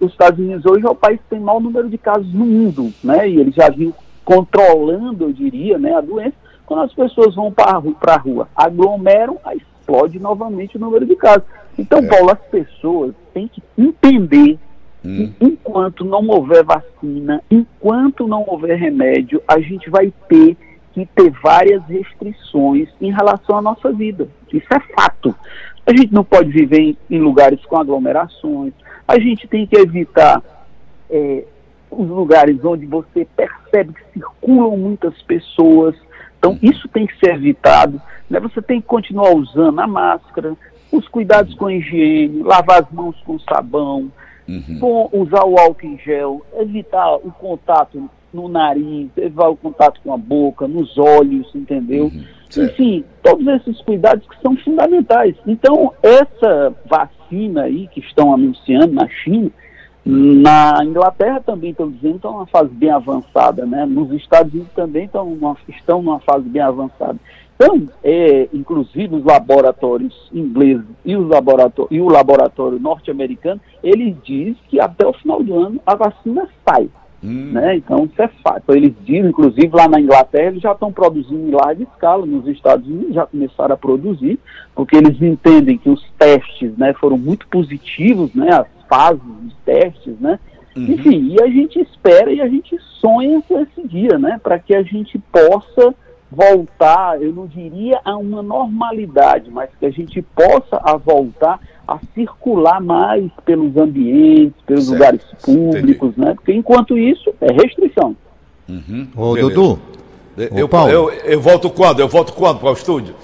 os 0.00 0.10
Estados 0.10 0.38
Unidos 0.38 0.64
hoje 0.64 0.84
é 0.84 0.90
o 0.90 0.94
país 0.94 1.20
que 1.20 1.28
tem 1.30 1.40
maior 1.40 1.60
número 1.60 1.88
de 1.88 1.98
casos 1.98 2.32
no 2.32 2.44
mundo, 2.44 2.92
né? 3.04 3.28
E 3.28 3.38
eles 3.38 3.54
já 3.54 3.68
vinham 3.68 3.94
controlando, 4.24 5.24
eu 5.24 5.32
diria, 5.32 5.78
né, 5.78 5.94
a 5.94 6.00
doença 6.00 6.34
quando 6.68 6.82
as 6.82 6.92
pessoas 6.92 7.34
vão 7.34 7.50
para 7.50 7.78
a 8.12 8.18
rua, 8.18 8.46
aglomeram, 8.54 9.38
aí 9.42 9.56
explode 9.56 10.18
novamente 10.18 10.76
o 10.76 10.80
número 10.80 11.06
de 11.06 11.16
casos. 11.16 11.44
Então, 11.78 12.00
é. 12.00 12.06
Paulo, 12.06 12.30
as 12.30 12.40
pessoas 12.50 13.14
têm 13.32 13.48
que 13.48 13.62
entender 13.76 14.58
hum. 15.02 15.32
que 15.38 15.44
enquanto 15.46 16.04
não 16.04 16.28
houver 16.28 16.62
vacina, 16.62 17.42
enquanto 17.50 18.28
não 18.28 18.44
houver 18.46 18.76
remédio, 18.76 19.42
a 19.48 19.58
gente 19.60 19.88
vai 19.88 20.12
ter 20.28 20.58
que 20.92 21.06
ter 21.06 21.30
várias 21.42 21.82
restrições 21.86 22.90
em 23.00 23.10
relação 23.10 23.56
à 23.56 23.62
nossa 23.62 23.90
vida. 23.90 24.28
Isso 24.52 24.66
é 24.70 24.80
fato. 24.94 25.34
A 25.86 25.96
gente 25.96 26.12
não 26.12 26.22
pode 26.22 26.50
viver 26.50 26.80
em, 26.80 26.98
em 27.08 27.18
lugares 27.18 27.64
com 27.64 27.78
aglomerações, 27.78 28.74
a 29.06 29.18
gente 29.18 29.48
tem 29.48 29.66
que 29.66 29.78
evitar 29.78 30.42
é, 31.08 31.44
os 31.90 32.08
lugares 32.08 32.62
onde 32.62 32.84
você 32.84 33.26
percebe 33.34 33.94
que 33.94 34.12
circulam 34.12 34.76
muitas 34.76 35.14
pessoas, 35.22 35.94
Então, 36.38 36.58
isso 36.62 36.88
tem 36.88 37.06
que 37.06 37.18
ser 37.18 37.34
evitado. 37.34 38.00
Né? 38.30 38.38
Você 38.40 38.62
tem 38.62 38.80
que 38.80 38.86
continuar 38.86 39.34
usando 39.34 39.80
a 39.80 39.86
máscara, 39.86 40.54
os 40.92 41.06
cuidados 41.08 41.54
com 41.54 41.66
a 41.66 41.74
higiene, 41.74 42.42
lavar 42.42 42.82
as 42.82 42.90
mãos 42.90 43.16
com 43.24 43.38
sabão, 43.40 44.10
uhum. 44.48 44.78
com, 44.80 45.10
usar 45.12 45.44
o 45.44 45.58
álcool 45.58 45.86
em 45.86 45.98
gel, 45.98 46.44
evitar 46.58 47.16
o 47.16 47.32
contato 47.32 48.08
no 48.32 48.48
nariz, 48.48 49.08
evitar 49.16 49.48
o 49.48 49.56
contato 49.56 50.00
com 50.02 50.12
a 50.12 50.16
boca, 50.16 50.68
nos 50.68 50.96
olhos, 50.96 51.50
entendeu? 51.54 52.04
Uhum. 52.04 52.24
Enfim, 52.56 53.04
todos 53.22 53.46
esses 53.46 53.80
cuidados 53.82 54.26
que 54.26 54.40
são 54.40 54.56
fundamentais. 54.56 55.34
Então, 55.46 55.92
essa 56.02 56.74
vacina 56.86 57.64
aí 57.64 57.88
que 57.88 58.00
estão 58.00 58.32
anunciando 58.32 58.92
na 58.92 59.06
China, 59.08 59.50
na 60.10 60.82
Inglaterra 60.82 61.38
também 61.38 61.70
estão 61.70 61.90
dizendo 61.90 62.12
que 62.12 62.16
estão 62.16 62.32
numa 62.32 62.46
fase 62.46 62.70
bem 62.70 62.90
avançada, 62.90 63.66
né? 63.66 63.84
Nos 63.84 64.10
Estados 64.12 64.54
Unidos 64.54 64.72
também 64.74 65.04
estão 65.04 65.26
numa, 65.26 65.54
estão 65.68 66.00
numa 66.00 66.18
fase 66.20 66.48
bem 66.48 66.62
avançada. 66.62 67.16
Então, 67.54 67.88
é, 68.02 68.48
inclusive 68.54 69.16
os 69.16 69.24
laboratórios 69.24 70.14
ingleses 70.32 70.86
e, 71.04 71.14
os 71.14 71.28
laboratórios, 71.28 71.94
e 71.94 72.00
o 72.00 72.08
laboratório 72.08 72.78
norte-americano, 72.78 73.60
eles 73.82 74.16
dizem 74.24 74.56
que 74.68 74.80
até 74.80 75.06
o 75.06 75.12
final 75.12 75.42
do 75.42 75.58
ano 75.58 75.80
a 75.84 75.94
vacina 75.94 76.48
sai. 76.66 76.88
Hum. 77.22 77.50
Né? 77.52 77.76
Então, 77.76 78.04
isso 78.04 78.22
é 78.22 78.28
fato. 78.42 78.62
Então, 78.62 78.76
eles 78.76 78.94
dizem, 79.04 79.26
inclusive 79.26 79.68
lá 79.72 79.88
na 79.88 80.00
Inglaterra, 80.00 80.46
eles 80.46 80.62
já 80.62 80.72
estão 80.72 80.90
produzindo 80.90 81.48
em 81.48 81.50
larga 81.50 81.82
escala, 81.82 82.24
nos 82.24 82.46
Estados 82.46 82.86
Unidos 82.86 83.14
já 83.14 83.26
começaram 83.26 83.74
a 83.74 83.78
produzir, 83.78 84.38
porque 84.74 84.96
eles 84.96 85.20
entendem 85.20 85.76
que 85.76 85.90
os 85.90 86.02
testes 86.16 86.74
né, 86.78 86.94
foram 86.94 87.18
muito 87.18 87.46
positivos, 87.48 88.32
né, 88.34 88.50
as 88.52 88.77
fases 88.88 89.20
de 89.42 89.54
testes, 89.64 90.18
né? 90.20 90.38
Uhum. 90.76 90.84
Enfim, 90.84 91.28
e 91.32 91.42
a 91.42 91.46
gente 91.48 91.80
espera 91.80 92.32
e 92.32 92.40
a 92.40 92.48
gente 92.48 92.76
sonha 93.00 93.42
com 93.42 93.60
esse 93.60 93.86
dia, 93.86 94.18
né? 94.18 94.40
Para 94.42 94.58
que 94.58 94.74
a 94.74 94.82
gente 94.82 95.18
possa 95.32 95.94
voltar, 96.30 97.20
eu 97.22 97.32
não 97.32 97.46
diria 97.46 98.00
a 98.04 98.16
uma 98.16 98.42
normalidade, 98.42 99.50
mas 99.50 99.70
que 99.78 99.86
a 99.86 99.90
gente 99.90 100.20
possa 100.22 100.76
a 100.82 100.96
voltar 100.96 101.58
a 101.86 101.98
circular 102.14 102.80
mais 102.80 103.30
pelos 103.46 103.76
ambientes, 103.76 104.60
pelos 104.66 104.84
certo. 104.84 104.92
lugares 104.92 105.22
públicos, 105.42 106.10
Entendi. 106.10 106.28
né? 106.28 106.34
Porque 106.34 106.52
enquanto 106.52 106.98
isso 106.98 107.32
é 107.40 107.52
restrição. 107.52 108.14
Uhum. 108.68 109.08
Ô, 109.16 109.32
Beleza. 109.32 109.54
Dudu. 109.54 109.78
Eu, 110.54 110.68
Ô, 110.70 110.88
eu, 110.88 111.10
eu, 111.10 111.40
volto 111.40 111.68
quando? 111.70 111.98
Eu 111.98 112.06
volto 112.06 112.32
quando 112.32 112.60
para 112.60 112.70
o 112.70 112.72
estúdio? 112.74 113.14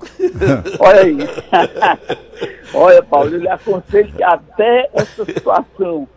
Olha 0.78 1.00
aí. 1.00 1.18
Olha, 2.72 3.02
Paulo, 3.02 3.30
eu 3.30 3.40
lhe 3.40 3.48
aconselho 3.48 4.12
que 4.12 4.22
até 4.22 4.88
essa 4.94 5.24
situação 5.24 6.08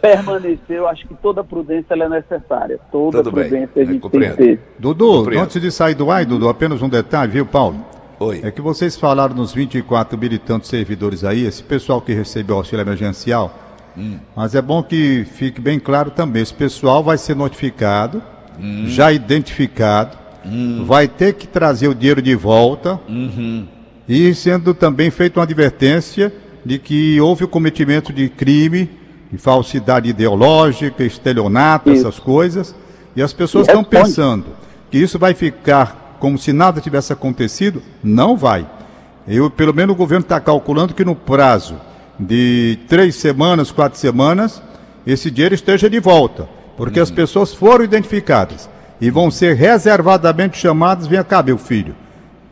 permanecer, 0.00 0.76
eu 0.76 0.88
acho 0.88 1.06
que 1.06 1.14
toda 1.14 1.44
prudência 1.44 1.94
é 1.94 2.08
necessária. 2.08 2.78
Toda 2.90 3.18
Tudo 3.18 3.32
prudência 3.32 3.70
bem. 3.74 3.84
a 3.84 3.86
gente 3.86 4.08
tem 4.08 4.20
que 4.20 4.36
ter. 4.36 4.60
Dudu, 4.78 5.28
antes 5.38 5.60
de 5.60 5.70
sair 5.70 5.94
do 5.94 6.10
ar, 6.10 6.24
Dudu, 6.24 6.48
apenas 6.48 6.80
um 6.82 6.88
detalhe, 6.88 7.32
viu, 7.32 7.46
Paulo? 7.46 7.84
Oi. 8.20 8.40
É 8.44 8.50
que 8.50 8.60
vocês 8.60 8.96
falaram 8.96 9.34
nos 9.34 9.52
24 9.52 10.16
mil 10.16 10.32
e 10.32 10.38
tantos 10.38 10.68
servidores 10.68 11.24
aí, 11.24 11.44
esse 11.44 11.62
pessoal 11.62 12.00
que 12.00 12.12
recebeu 12.12 12.56
auxílio 12.56 12.82
emergencial, 12.82 13.52
hum. 13.96 14.18
mas 14.36 14.54
é 14.54 14.62
bom 14.62 14.82
que 14.82 15.24
fique 15.24 15.60
bem 15.60 15.80
claro 15.80 16.10
também, 16.10 16.42
esse 16.42 16.54
pessoal 16.54 17.02
vai 17.02 17.18
ser 17.18 17.34
notificado, 17.34 18.22
hum. 18.58 18.84
já 18.86 19.12
identificado, 19.12 20.16
hum. 20.44 20.84
vai 20.84 21.08
ter 21.08 21.34
que 21.34 21.46
trazer 21.46 21.88
o 21.88 21.94
dinheiro 21.94 22.22
de 22.22 22.34
volta, 22.34 23.00
uhum. 23.08 23.66
e 24.08 24.34
sendo 24.34 24.74
também 24.74 25.10
feita 25.10 25.38
uma 25.40 25.44
advertência 25.44 26.32
de 26.64 26.78
que 26.78 27.20
houve 27.20 27.44
o 27.44 27.48
cometimento 27.48 28.12
de 28.12 28.28
crime 28.28 28.88
de 29.34 29.38
falsidade 29.38 30.08
ideológica, 30.08 31.04
estelionato, 31.04 31.90
isso. 31.90 32.06
essas 32.06 32.20
coisas. 32.20 32.74
E 33.16 33.22
as 33.22 33.32
pessoas 33.32 33.66
estão 33.66 33.82
pensando 33.82 34.46
que 34.90 34.98
isso 34.98 35.18
vai 35.18 35.34
ficar 35.34 36.16
como 36.20 36.38
se 36.38 36.52
nada 36.52 36.80
tivesse 36.80 37.12
acontecido. 37.12 37.82
Não 38.02 38.36
vai. 38.36 38.66
Eu, 39.26 39.50
pelo 39.50 39.74
menos 39.74 39.94
o 39.94 39.98
governo 39.98 40.22
está 40.22 40.40
calculando 40.40 40.94
que 40.94 41.04
no 41.04 41.16
prazo 41.16 41.76
de 42.18 42.78
três 42.88 43.16
semanas, 43.16 43.72
quatro 43.72 43.98
semanas, 43.98 44.62
esse 45.06 45.30
dinheiro 45.30 45.54
esteja 45.54 45.90
de 45.90 45.98
volta. 45.98 46.48
Porque 46.76 47.00
as 47.00 47.08
uhum. 47.08 47.16
pessoas 47.16 47.52
foram 47.52 47.84
identificadas 47.84 48.70
e 49.00 49.10
vão 49.10 49.30
ser 49.30 49.54
reservadamente 49.54 50.58
chamadas, 50.58 51.06
vem 51.06 51.22
cá, 51.22 51.42
meu 51.42 51.58
filho. 51.58 51.94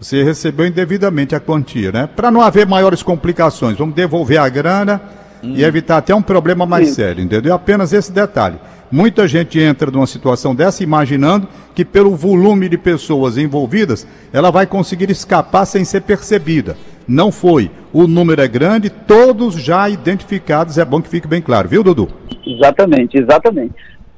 Você 0.00 0.22
recebeu 0.22 0.66
indevidamente 0.66 1.34
a 1.34 1.40
quantia, 1.40 1.92
né? 1.92 2.08
Para 2.14 2.30
não 2.30 2.40
haver 2.40 2.66
maiores 2.66 3.02
complicações, 3.02 3.78
vamos 3.78 3.94
devolver 3.94 4.38
a 4.38 4.48
grana 4.48 5.00
hum. 5.42 5.54
e 5.54 5.62
evitar 5.62 5.98
até 5.98 6.14
um 6.14 6.22
problema 6.22 6.66
mais 6.66 6.88
Sim. 6.88 6.94
sério, 6.94 7.24
entendeu? 7.24 7.54
Apenas 7.54 7.92
esse 7.92 8.10
detalhe. 8.10 8.56
Muita 8.90 9.26
gente 9.26 9.58
entra 9.58 9.90
numa 9.90 10.06
situação 10.06 10.54
dessa 10.54 10.82
imaginando 10.82 11.48
que 11.74 11.84
pelo 11.84 12.14
volume 12.14 12.68
de 12.68 12.76
pessoas 12.76 13.38
envolvidas, 13.38 14.06
ela 14.32 14.50
vai 14.50 14.66
conseguir 14.66 15.10
escapar 15.10 15.64
sem 15.64 15.84
ser 15.84 16.02
percebida. 16.02 16.76
Não 17.08 17.32
foi. 17.32 17.70
O 17.92 18.06
número 18.06 18.42
é 18.42 18.48
grande, 18.48 18.90
todos 18.90 19.54
já 19.54 19.88
identificados, 19.88 20.78
é 20.78 20.84
bom 20.84 21.00
que 21.00 21.08
fique 21.08 21.26
bem 21.26 21.40
claro, 21.40 21.68
viu, 21.68 21.82
Dudu? 21.82 22.08
Exatamente, 22.44 23.18
exatamente. 23.18 23.74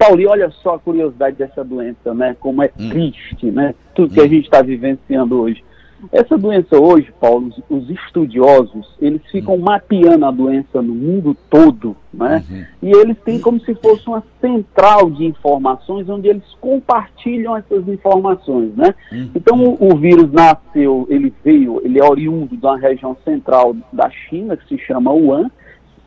Paulinho, 0.07 0.31
olha 0.31 0.51
só 0.63 0.75
a 0.75 0.79
curiosidade 0.79 1.37
dessa 1.37 1.65
doença, 1.65 2.13
né? 2.13 2.37
Como 2.39 2.63
é 2.63 2.71
hum. 2.79 2.89
triste, 2.91 3.51
né? 3.51 3.75
Tudo 3.95 4.11
hum. 4.11 4.15
que 4.15 4.21
a 4.21 4.29
gente 4.29 4.45
está 4.45 4.61
vivenciando 4.61 5.41
hoje. 5.41 5.65
Essa 6.13 6.37
doença 6.37 6.77
hoje, 6.79 7.13
Paulo, 7.19 7.51
os, 7.71 7.89
estudiosos, 7.89 8.95
eles 9.01 9.23
ficam 9.31 9.55
uhum. 9.55 9.63
mapeando 9.63 10.27
a 10.27 10.31
doença 10.31 10.83
no 10.83 10.95
mundo 10.95 11.35
todo, 11.49 11.97
né? 12.13 12.45
Uhum. 12.51 12.65
E 12.83 12.93
eles 12.93 13.17
têm 13.25 13.41
como 13.41 13.59
se 13.61 13.75
fosse 13.77 14.07
uma 14.07 14.23
central 14.39 15.11
de 15.11 15.25
informações 15.25 16.07
onde 16.09 16.29
eles 16.29 16.45
compartilham 16.61 17.57
essas 17.57 17.89
informações, 17.89 18.75
né? 18.77 18.95
Uhum. 19.11 19.31
Então 19.35 19.59
o, 19.59 19.93
o, 19.93 19.97
vírus 19.97 20.31
nasceu, 20.31 21.07
ele 21.09 21.33
veio, 21.43 21.81
ele 21.83 21.99
é 21.99 22.05
oriundo 22.05 22.55
de 22.55 22.67
uma 22.67 22.77
região 22.77 23.17
central 23.25 23.75
da 23.91 24.11
China 24.11 24.59
que 24.59 24.69
se 24.69 24.79
chama 24.85 25.11
Wuhan, 25.11 25.51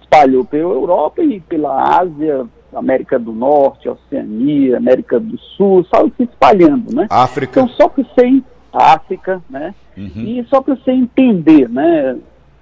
espalhou 0.01 0.45
pela 0.45 0.73
Europa 0.73 1.23
e 1.23 1.39
pela 1.39 1.99
Ásia, 1.99 2.45
América 2.77 3.17
do 3.17 3.31
Norte, 3.31 3.89
Oceania, 3.89 4.77
América 4.77 5.19
do 5.19 5.37
Sul, 5.37 5.85
saiu 5.85 6.11
se 6.15 6.23
espalhando, 6.23 6.93
né? 6.93 7.07
África. 7.09 7.59
Então 7.59 7.69
só 7.75 7.89
que 7.89 8.05
sem 8.17 8.43
África, 8.71 9.41
né? 9.49 9.73
Uhum. 9.97 10.11
E 10.15 10.45
só 10.49 10.61
para 10.61 10.75
você 10.75 10.91
entender, 10.91 11.67
né? 11.69 12.17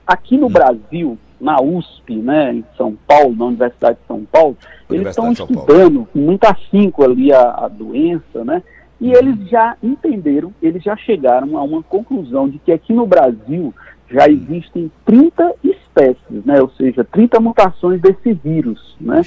Aqui 0.08 0.38
no 0.38 0.47
uhum. 0.47 0.54
Brasil, 0.54 1.17
na 1.39 1.62
USP, 1.62 2.15
né, 2.15 2.54
em 2.54 2.65
São 2.78 2.97
Paulo, 3.08 3.36
na 3.36 3.45
Universidade 3.45 3.97
de 3.99 4.08
São 4.08 4.23
Paulo, 4.23 4.58
eles 4.89 5.08
estão 5.08 5.32
estudando 5.32 6.08
com 6.12 6.19
muito 6.19 6.45
afinco 6.45 7.04
ali 7.04 7.34
a, 7.34 7.65
a 7.65 7.67
doença, 7.67 8.43
né? 8.45 8.62
E 9.01 9.10
uhum. 9.10 9.15
eles 9.15 9.49
já 9.49 9.75
entenderam, 9.84 10.54
eles 10.62 10.82
já 10.82 10.95
chegaram 10.95 11.58
a 11.58 11.63
uma 11.63 11.84
conclusão 11.84 12.47
de 12.47 12.60
que 12.60 12.71
aqui 12.71 12.93
no 12.93 13.06
Brasil 13.06 13.73
já 14.09 14.27
existem 14.29 14.91
30 15.05 15.53
espécies, 15.63 16.45
né? 16.45 16.61
ou 16.61 16.69
seja, 16.77 17.03
30 17.03 17.39
mutações 17.39 18.01
desse 18.01 18.33
vírus. 18.33 18.95
Né? 18.99 19.21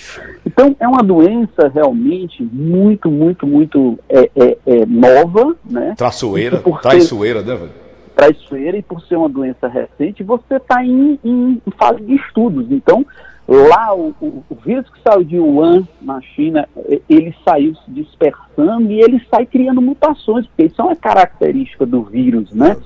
Então, 0.47 0.75
é 0.79 0.87
uma 0.87 1.03
doença 1.03 1.69
realmente 1.73 2.43
muito, 2.43 3.11
muito, 3.11 3.47
muito 3.47 3.99
é, 4.09 4.31
é, 4.37 4.59
é 4.67 4.87
nova. 4.87 5.57
Né? 5.69 5.95
Traçoeira, 5.97 6.63
traiçoeira, 6.81 7.43
né, 7.43 7.55
velho? 7.55 7.89
Traiçoeira, 8.15 8.77
e 8.77 8.83
por 8.83 9.01
ser 9.03 9.17
uma 9.17 9.29
doença 9.29 9.69
recente, 9.69 10.23
você 10.25 10.57
está 10.57 10.85
em, 10.85 11.19
em, 11.25 11.63
em 11.65 11.71
fase 11.79 12.03
de 12.03 12.15
estudos. 12.15 12.67
Então, 12.71 13.07
Lá, 13.49 13.95
o, 13.95 14.15
o, 14.21 14.45
o, 14.51 14.55
vírus 14.57 14.87
que 14.91 15.01
saiu 15.03 15.25
de 15.25 15.39
Wuhan, 15.39 15.89
na 16.03 16.21
China, 16.21 16.69
ele 17.09 17.35
saiu 17.43 17.75
se 17.77 17.91
dispersando 17.91 18.93
e 18.93 19.01
ele 19.01 19.25
sai 19.31 19.47
criando 19.47 19.81
mutações, 19.81 20.47
porque 20.47 20.65
isso 20.65 20.83
é 20.83 20.85
uma 20.85 20.95
característica 20.95 21.87
do 21.87 22.03
vírus, 22.03 22.53
né? 22.53 22.77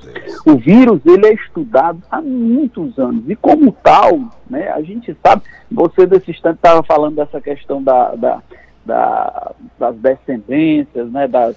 O 0.47 0.55
vírus, 0.55 1.01
ele 1.05 1.27
é 1.27 1.35
estudado 1.35 2.01
há 2.09 2.23
muitos 2.23 2.97
anos 2.97 3.29
e 3.29 3.35
como 3.35 3.73
tal, 3.73 4.21
né, 4.49 4.71
a 4.71 4.81
gente 4.83 5.17
sabe, 5.21 5.43
você 5.69 6.07
desse 6.07 6.31
instante 6.31 6.59
estava 6.59 6.85
falando 6.85 7.17
dessa 7.17 7.41
questão 7.41 7.83
da, 7.83 8.15
da, 8.15 8.43
da, 8.87 9.53
das 9.81 9.97
descendências, 9.97 11.11
né, 11.11 11.27
das... 11.27 11.57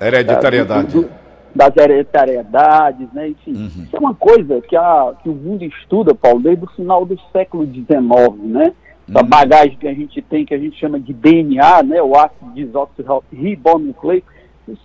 Hereditariedade. 0.00 0.86
Da, 0.86 1.00
do, 1.00 1.02
do, 1.02 1.27
das 1.58 1.76
hereditariedades, 1.76 3.12
né? 3.12 3.30
Enfim, 3.30 3.52
uhum. 3.52 3.66
isso 3.66 3.96
é 3.96 3.98
uma 3.98 4.14
coisa 4.14 4.60
que, 4.60 4.76
a, 4.76 5.12
que 5.20 5.28
o 5.28 5.34
mundo 5.34 5.64
estuda, 5.64 6.14
Paulo, 6.14 6.38
desde 6.38 6.64
o 6.64 6.68
final 6.68 7.04
do 7.04 7.18
século 7.32 7.66
XIX, 7.66 7.88
né? 8.44 8.72
Essa 9.08 9.22
uhum. 9.22 9.28
bagagem 9.28 9.76
que 9.76 9.88
a 9.88 9.92
gente 9.92 10.22
tem, 10.22 10.46
que 10.46 10.54
a 10.54 10.58
gente 10.58 10.78
chama 10.78 11.00
de 11.00 11.12
DNA, 11.12 11.82
né? 11.82 12.00
O 12.00 12.16
ácido 12.16 12.52
desoxirribonucleico, 12.54 14.28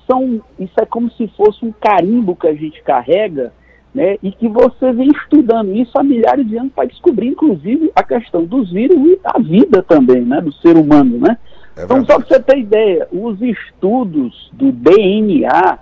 são, 0.08 0.42
isso 0.58 0.74
é 0.80 0.86
como 0.86 1.12
se 1.12 1.28
fosse 1.38 1.64
um 1.64 1.72
carimbo 1.72 2.36
que 2.36 2.48
a 2.48 2.56
gente 2.56 2.82
carrega, 2.82 3.54
né? 3.94 4.18
E 4.24 4.32
que 4.32 4.48
você 4.48 4.92
vem 4.94 5.10
estudando 5.10 5.76
isso 5.76 5.92
há 5.96 6.02
milhares 6.02 6.48
de 6.48 6.58
anos 6.58 6.74
para 6.74 6.88
descobrir, 6.88 7.28
inclusive, 7.28 7.92
a 7.96 8.02
questão 8.02 8.46
dos 8.46 8.72
vírus 8.72 8.98
e 8.98 9.20
a 9.24 9.38
vida 9.38 9.84
também, 9.84 10.22
né? 10.22 10.42
Do 10.42 10.52
ser 10.54 10.76
humano, 10.76 11.20
né? 11.20 11.38
É 11.76 11.84
então, 11.84 12.06
só 12.06 12.20
para 12.20 12.28
você 12.28 12.40
ter 12.40 12.60
ideia, 12.60 13.08
os 13.12 13.42
estudos 13.42 14.50
do 14.54 14.72
DNA, 14.72 15.80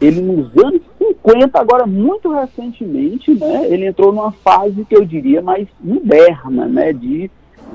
ele 0.00 0.20
nos 0.20 0.50
anos 0.62 0.82
50, 0.98 1.58
agora 1.58 1.86
muito 1.86 2.30
recentemente, 2.30 3.32
né, 3.32 3.66
ele 3.68 3.86
entrou 3.86 4.12
numa 4.12 4.32
fase 4.32 4.84
que 4.84 4.94
eu 4.94 5.04
diria 5.04 5.40
mais 5.40 5.66
moderna, 5.82 6.66
né, 6.66 6.92
de, 6.92 7.30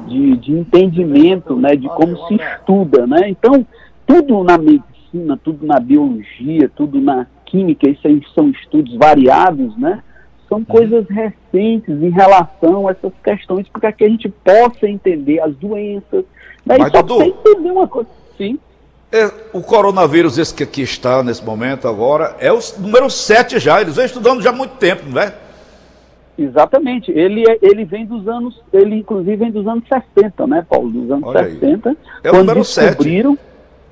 de, 0.07 0.37
de 0.37 0.51
entendimento, 0.51 1.55
né, 1.55 1.75
de 1.75 1.87
como 1.87 2.15
se 2.27 2.35
estuda, 2.35 3.07
né. 3.07 3.29
Então, 3.29 3.65
tudo 4.05 4.43
na 4.43 4.57
medicina, 4.57 5.39
tudo 5.43 5.65
na 5.65 5.79
biologia, 5.79 6.69
tudo 6.75 7.01
na, 7.01 7.25
química, 7.45 7.89
isso 7.89 8.05
aí 8.05 8.21
são 8.33 8.49
estudos 8.49 8.95
variados, 8.95 9.77
né? 9.77 10.03
São 10.55 10.63
coisas 10.63 11.05
recentes 11.09 12.01
em 12.01 12.09
relação 12.09 12.87
a 12.87 12.91
essas 12.91 13.11
questões, 13.21 13.67
para 13.67 13.91
que 13.91 14.05
a 14.05 14.09
gente 14.09 14.29
possa 14.29 14.87
entender 14.87 15.41
as 15.41 15.53
doenças. 15.55 16.23
Daí 16.65 16.79
Mas, 16.79 16.91
só 16.93 17.01
Dudu, 17.01 17.23
entender 17.23 17.71
uma 17.71 17.87
coisa. 17.87 18.09
Sim. 18.37 18.57
É, 19.11 19.29
o 19.51 19.61
coronavírus, 19.61 20.37
esse 20.37 20.53
que 20.53 20.63
aqui 20.63 20.81
está 20.81 21.21
nesse 21.21 21.43
momento 21.43 21.89
agora, 21.89 22.37
é 22.39 22.53
o 22.53 22.59
número 22.79 23.09
7 23.09 23.59
já. 23.59 23.81
Eles 23.81 23.97
vêm 23.97 24.05
estudando 24.05 24.41
já 24.41 24.51
há 24.51 24.53
muito 24.53 24.77
tempo, 24.77 25.03
não 25.09 25.21
é? 25.21 25.33
Exatamente. 26.37 27.11
Ele, 27.11 27.43
é, 27.49 27.57
ele 27.61 27.83
vem 27.83 28.05
dos 28.05 28.25
anos, 28.25 28.61
ele 28.71 28.95
inclusive 28.95 29.35
vem 29.35 29.51
dos 29.51 29.67
anos 29.67 29.83
60, 30.15 30.47
né, 30.47 30.65
Paulo? 30.69 30.89
Dos 30.89 31.11
anos 31.11 31.27
Olha 31.27 31.49
60. 31.49 31.89
Aí. 31.89 31.97
É 32.23 32.29
quando 32.29 32.53
descobriram, 32.53 33.37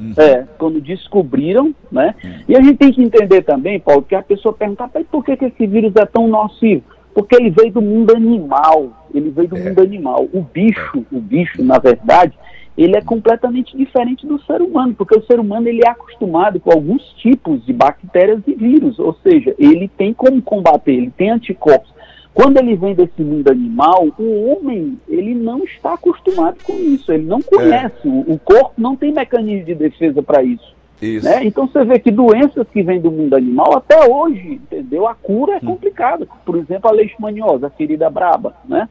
uhum. 0.03 0.13
é, 0.17 0.47
quando 0.57 0.81
descobriram, 0.81 1.73
né? 1.91 2.15
Uhum. 2.23 2.31
E 2.49 2.55
a 2.55 2.61
gente 2.61 2.77
tem 2.77 2.91
que 2.91 3.01
entender 3.01 3.43
também, 3.43 3.79
Paulo, 3.79 4.03
que 4.03 4.15
a 4.15 4.21
pessoa 4.21 4.53
pergunta, 4.53 4.89
por 5.11 5.23
que, 5.23 5.37
que 5.37 5.45
esse 5.45 5.67
vírus 5.67 5.93
é 5.95 6.05
tão 6.05 6.27
nocivo? 6.27 6.83
Porque 7.13 7.35
ele 7.35 7.49
veio 7.49 7.71
do 7.71 7.81
mundo 7.81 8.15
animal. 8.15 9.05
Ele 9.13 9.29
veio 9.29 9.47
do 9.47 9.57
é. 9.57 9.63
mundo 9.63 9.81
animal. 9.81 10.27
O 10.33 10.41
bicho, 10.41 11.05
o 11.11 11.19
bicho, 11.19 11.63
na 11.63 11.77
verdade, 11.77 12.33
ele 12.77 12.97
é 12.97 13.01
completamente 13.01 13.77
diferente 13.77 14.25
do 14.25 14.41
ser 14.43 14.61
humano, 14.61 14.95
porque 14.95 15.17
o 15.17 15.23
ser 15.25 15.39
humano 15.39 15.67
ele 15.67 15.81
é 15.85 15.89
acostumado 15.89 16.59
com 16.59 16.71
alguns 16.71 17.03
tipos 17.13 17.63
de 17.65 17.71
bactérias 17.71 18.41
e 18.47 18.53
vírus, 18.55 18.97
ou 18.97 19.13
seja, 19.21 19.53
ele 19.59 19.87
tem 19.87 20.13
como 20.13 20.41
combater, 20.41 20.93
ele 20.93 21.11
tem 21.15 21.29
anticorpos. 21.29 21.93
Quando 22.33 22.57
ele 22.57 22.75
vem 22.75 22.95
desse 22.95 23.21
mundo 23.21 23.49
animal, 23.49 24.07
o 24.17 24.49
homem 24.49 24.99
ele 25.07 25.35
não 25.35 25.63
está 25.63 25.93
acostumado 25.93 26.57
com 26.63 26.73
isso, 26.73 27.11
ele 27.11 27.25
não 27.25 27.41
conhece, 27.41 28.07
é. 28.07 28.09
o, 28.09 28.33
o, 28.33 28.39
corpo 28.39 28.73
não 28.77 28.95
tem 28.95 29.13
mecanismo 29.13 29.65
de 29.65 29.75
defesa 29.75 30.23
para 30.23 30.41
isso. 30.41 30.75
isso. 30.99 31.25
Né? 31.25 31.45
Então 31.45 31.67
você 31.67 31.85
vê 31.85 31.99
que 31.99 32.09
doenças 32.09 32.67
que 32.69 32.81
vêm 32.81 32.99
do 32.99 33.11
mundo 33.11 33.35
animal, 33.35 33.77
até 33.77 34.09
hoje, 34.09 34.53
entendeu? 34.53 35.07
A 35.07 35.13
cura 35.13 35.53
é 35.53 35.57
hum. 35.57 35.67
complicada. 35.67 36.27
Por 36.43 36.57
exemplo, 36.57 36.89
a 36.89 36.93
leishmaniose, 36.93 37.65
a 37.65 37.69
ferida 37.69 38.09
braba, 38.09 38.55
né? 38.65 38.89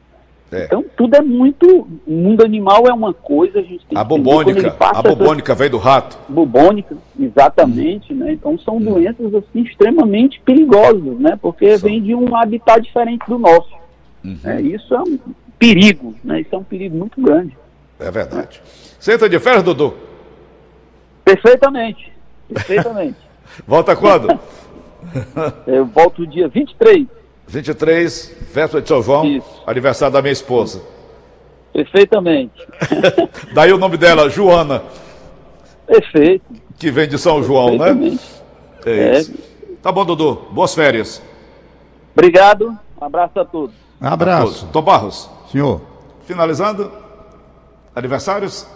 É. 0.53 0.65
Então 0.65 0.85
tudo 0.95 1.15
é 1.15 1.21
muito. 1.21 1.87
O 2.05 2.11
mundo 2.11 2.43
animal 2.43 2.85
é 2.87 2.93
uma 2.93 3.13
coisa, 3.13 3.59
a 3.59 3.61
gente 3.61 3.85
tem 3.85 3.97
a 3.97 4.03
bubônica, 4.03 4.75
a 4.79 5.01
bubônica 5.01 5.51
essa... 5.51 5.59
vem 5.59 5.69
do 5.69 5.77
rato. 5.77 6.17
Bubônica, 6.29 6.95
exatamente, 7.19 8.13
hum. 8.13 8.17
né? 8.17 8.33
Então 8.33 8.57
são 8.59 8.77
hum. 8.77 8.81
doenças 8.81 9.33
assim 9.33 9.61
extremamente 9.61 10.39
perigosas, 10.41 11.19
né? 11.19 11.37
Porque 11.41 11.77
São. 11.77 11.89
vem 11.89 12.01
de 12.01 12.13
um 12.13 12.35
habitat 12.35 12.81
diferente 12.81 13.25
do 13.27 13.39
nosso. 13.39 13.73
Uhum. 14.23 14.37
É, 14.43 14.61
isso 14.61 14.93
é 14.93 15.01
um 15.01 15.17
perigo, 15.57 16.13
né? 16.23 16.41
Isso 16.41 16.53
é 16.53 16.57
um 16.57 16.63
perigo 16.63 16.95
muito 16.95 17.19
grande. 17.21 17.57
É 17.99 18.11
verdade. 18.11 18.61
Senta 18.99 19.27
de 19.27 19.39
ferro, 19.39 19.63
Dudu? 19.63 19.93
Perfeitamente. 21.25 22.11
Perfeitamente. 22.47 23.17
Volta 23.67 23.95
quando? 23.95 24.27
Eu 25.67 25.85
volto 25.85 26.25
dia 26.25 26.47
23. 26.47 27.07
23, 27.47 28.35
festa 28.51 28.81
de 28.81 28.87
São 28.87 29.01
João, 29.01 29.25
Isso. 29.25 29.63
aniversário 29.65 30.13
da 30.13 30.21
minha 30.21 30.31
esposa. 30.31 30.81
Perfeitamente. 31.73 32.67
Daí 33.53 33.73
o 33.73 33.77
nome 33.77 33.97
dela, 33.97 34.29
Joana. 34.29 34.83
Perfeito. 35.87 36.45
Que 36.77 36.91
vem 36.91 37.07
de 37.07 37.17
São 37.17 37.43
João, 37.43 37.77
né? 37.77 38.17
É, 38.85 38.91
é 38.91 39.19
isso. 39.19 39.33
Tá 39.81 39.91
bom, 39.91 40.05
Dudu. 40.05 40.47
Boas 40.51 40.73
férias. 40.73 41.21
Obrigado. 42.15 42.77
Um 43.01 43.05
abraço 43.05 43.39
a 43.39 43.45
todos. 43.45 43.75
Um 43.99 44.07
abraço. 44.07 44.67
Tom 44.71 44.81
Barros. 44.81 45.29
Senhor. 45.51 45.81
Finalizando. 46.25 46.91
Aniversários? 47.95 48.67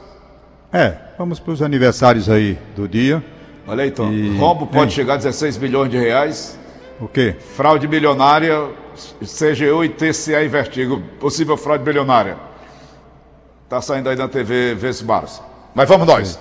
É, 0.71 0.97
vamos 1.17 1.39
para 1.39 1.53
os 1.53 1.61
aniversários 1.61 2.29
aí 2.29 2.57
do 2.75 2.87
dia. 2.87 3.23
Olha 3.67 3.83
aí, 3.83 3.91
Tom. 3.91 4.11
E... 4.11 4.37
Rombo 4.37 4.67
pode 4.67 4.93
chegar 4.93 5.15
a 5.15 5.17
16 5.17 5.57
milhões 5.57 5.89
de 5.89 5.97
reais. 5.97 6.57
O 6.99 7.07
quê? 7.07 7.35
Fraude 7.55 7.87
milionária, 7.87 8.69
CGU 9.19 9.83
e 9.83 9.89
TCA 9.89 10.41
e 10.43 10.47
Vertigo. 10.47 11.01
Possível 11.19 11.55
fraude 11.55 11.83
milionária. 11.83 12.37
Está 13.63 13.81
saindo 13.81 14.09
aí 14.09 14.15
na 14.15 14.27
TV 14.27 14.73
Vez 14.73 15.01
Barça. 15.01 15.41
Mas 15.75 15.87
vamos 15.87 16.07
nós. 16.07 16.39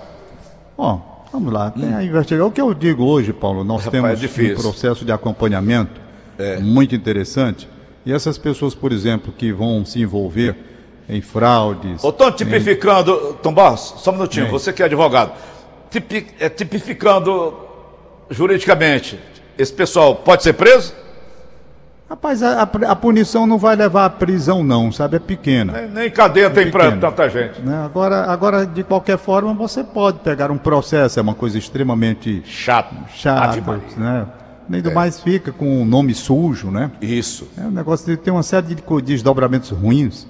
Bom, 0.77 1.27
vamos 1.33 1.53
lá. 1.53 1.71
Tem 1.71 1.95
a 1.95 2.03
investigar. 2.03 2.47
O 2.47 2.51
que 2.51 2.61
eu 2.61 2.73
digo 2.73 3.05
hoje, 3.05 3.33
Paulo, 3.33 3.65
nós 3.65 3.85
Rapaz, 3.85 4.21
temos 4.21 4.39
é 4.39 4.53
um 4.53 4.57
processo 4.57 5.05
de 5.05 5.13
acompanhamento 5.13 6.01
é. 6.39 6.59
muito 6.59 6.95
interessante. 6.95 7.69
E 8.05 8.13
essas 8.13 8.39
pessoas, 8.39 8.75
por 8.75 8.93
exemplo, 8.93 9.33
que 9.37 9.53
vão 9.53 9.85
se 9.85 10.01
envolver 10.01 10.57
em 11.09 11.21
fraudes. 11.21 12.03
Ô, 12.05 12.13
Tom, 12.13 12.31
tipificando, 12.31 13.33
em... 13.33 13.43
Tom 13.43 13.53
Barros, 13.53 13.95
só 13.99 14.11
um 14.11 14.15
minutinho, 14.15 14.47
é. 14.47 14.49
você 14.49 14.73
que 14.73 14.83
é 14.83 14.87
advogado, 14.87 15.33
tipi, 15.91 16.27
é, 16.39 16.49
tipificando 16.49 17.55
juridicamente, 18.31 19.19
esse 19.59 19.73
pessoal 19.73 20.17
pode 20.17 20.43
ser 20.43 20.53
preso? 20.53 20.95
Rapaz, 22.09 22.41
a, 22.41 22.63
a, 22.63 22.97
punição 22.97 23.49
não 23.49 23.59
vai 23.59 23.75
levar 23.75 24.05
à 24.05 24.11
prisão, 24.11 24.63
não, 24.63 24.93
sabe? 24.93 25.17
É 25.17 25.19
pequena. 25.19 25.73
Nem, 25.73 25.91
nem 25.91 26.11
cadeia 26.11 26.47
é 26.47 26.51
tem 26.51 26.71
para 26.71 26.93
tanta 26.93 27.29
gente. 27.29 27.61
Né? 27.61 27.85
Agora, 27.85 28.27
agora, 28.27 28.65
de 28.65 28.85
qualquer 28.85 29.19
forma, 29.19 29.53
você 29.53 29.83
pode 29.83 30.21
pegar 30.21 30.53
um 30.53 30.57
processo, 30.57 31.19
é 31.19 31.23
uma 31.23 31.35
coisa 31.35 31.59
extremamente 31.59 32.43
chato. 32.45 32.95
Chata, 33.13 33.61
né? 33.97 34.25
Nem 34.69 34.81
do 34.81 34.91
é. 34.91 34.95
mais 34.95 35.21
fica 35.21 35.51
com 35.51 35.79
o 35.79 35.81
um 35.81 35.85
nome 35.85 36.15
sujo, 36.15 36.71
né? 36.71 36.93
Isso. 37.01 37.49
É 37.59 37.63
um 37.63 37.73
negócio 37.73 38.07
de 38.07 38.17
ter 38.17 38.31
uma 38.31 38.43
série 38.45 38.69
de 38.69 39.03
desdobramentos 39.03 39.71
ruins. 39.71 40.29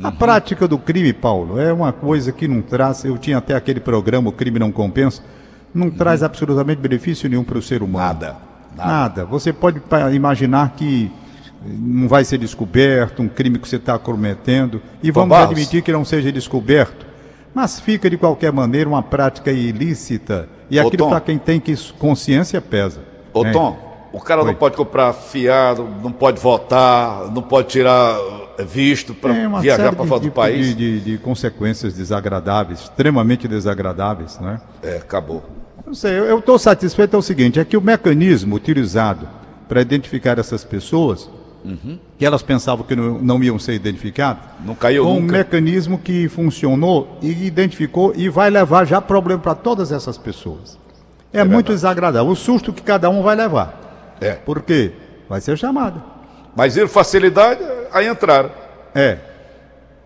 A 0.00 0.08
uhum. 0.08 0.16
prática 0.16 0.68
do 0.68 0.78
crime, 0.78 1.12
Paulo, 1.12 1.58
é 1.58 1.72
uma 1.72 1.92
coisa 1.92 2.30
que 2.30 2.46
não 2.46 2.62
traz. 2.62 3.04
Eu 3.04 3.18
tinha 3.18 3.38
até 3.38 3.54
aquele 3.56 3.80
programa, 3.80 4.28
O 4.28 4.32
Crime 4.32 4.60
Não 4.60 4.70
Compensa, 4.70 5.22
não 5.74 5.86
uhum. 5.86 5.92
traz 5.92 6.22
absolutamente 6.22 6.80
benefício 6.80 7.28
nenhum 7.28 7.42
para 7.42 7.58
o 7.58 7.62
ser 7.62 7.82
humano. 7.82 8.06
Nada. 8.06 8.36
Nada. 8.76 8.90
Nada. 8.90 9.24
Você 9.24 9.52
pode 9.52 9.80
imaginar 10.12 10.74
que 10.76 11.10
não 11.64 12.06
vai 12.08 12.24
ser 12.24 12.38
descoberto, 12.38 13.22
um 13.22 13.28
crime 13.28 13.58
que 13.58 13.68
você 13.68 13.76
está 13.76 13.98
cometendo, 13.98 14.80
e 15.02 15.10
vamos 15.10 15.30
Barros. 15.30 15.50
admitir 15.50 15.82
que 15.82 15.90
não 15.90 16.04
seja 16.04 16.30
descoberto, 16.30 17.06
mas 17.54 17.80
fica 17.80 18.08
de 18.08 18.16
qualquer 18.16 18.52
maneira 18.52 18.88
uma 18.88 19.02
prática 19.02 19.50
ilícita, 19.50 20.48
e 20.70 20.78
Ô, 20.78 20.86
aquilo 20.86 21.08
para 21.08 21.20
quem 21.20 21.38
tem 21.38 21.58
que 21.58 21.74
consciência 21.98 22.60
pesa. 22.60 23.00
Ô 23.32 23.42
né? 23.42 23.52
Tom, 23.52 23.85
o 24.16 24.20
cara 24.20 24.42
não 24.42 24.54
pode 24.54 24.76
comprar 24.76 25.12
fiado, 25.12 25.86
não 26.02 26.10
pode 26.10 26.40
votar, 26.40 27.30
não 27.30 27.42
pode 27.42 27.68
tirar 27.68 28.18
eh, 28.56 28.64
visto 28.64 29.12
para 29.12 29.34
viajar 29.60 29.94
para 29.94 30.06
fora 30.06 30.20
do 30.20 30.30
país. 30.30 30.68
De, 30.68 31.00
de, 31.00 31.00
de 31.00 31.18
consequências 31.18 31.92
desagradáveis, 31.92 32.80
extremamente 32.80 33.46
desagradáveis, 33.46 34.40
né? 34.40 34.58
É, 34.82 34.96
acabou. 34.96 35.44
Não 35.86 35.92
sei, 35.92 36.18
eu 36.18 36.38
estou 36.38 36.58
satisfeito 36.58 37.14
é 37.14 37.18
o 37.18 37.22
seguinte, 37.22 37.60
é 37.60 37.64
que 37.64 37.76
o 37.76 37.80
mecanismo 37.82 38.56
utilizado 38.56 39.28
para 39.68 39.82
identificar 39.82 40.38
essas 40.38 40.64
pessoas, 40.64 41.28
uhum. 41.62 41.98
que 42.18 42.24
elas 42.24 42.42
pensavam 42.42 42.86
que 42.86 42.96
não, 42.96 43.18
não, 43.18 43.44
iam 43.44 43.58
ser 43.58 43.74
identificadas, 43.74 44.42
não 44.64 44.74
caiu 44.74 45.04
foi 45.04 45.12
um 45.12 45.20
nunca. 45.20 45.32
mecanismo 45.36 45.98
que 45.98 46.26
funcionou 46.26 47.18
e 47.20 47.46
identificou 47.46 48.14
e 48.16 48.30
vai 48.30 48.48
levar 48.48 48.86
já 48.86 48.98
problema 48.98 49.42
para 49.42 49.54
todas 49.54 49.92
essas 49.92 50.16
pessoas. 50.16 50.78
É, 51.34 51.40
é 51.40 51.44
muito 51.44 51.70
desagradável. 51.70 52.32
O 52.32 52.34
susto 52.34 52.72
que 52.72 52.80
cada 52.80 53.10
um 53.10 53.22
vai 53.22 53.36
levar. 53.36 53.85
É. 54.20 54.32
Porque 54.32 54.92
vai 55.28 55.40
ser 55.40 55.56
chamada. 55.56 56.02
Mas 56.54 56.74
viram 56.74 56.88
facilidade, 56.88 57.60
aí 57.92 58.08
entraram. 58.08 58.50
É. 58.94 59.18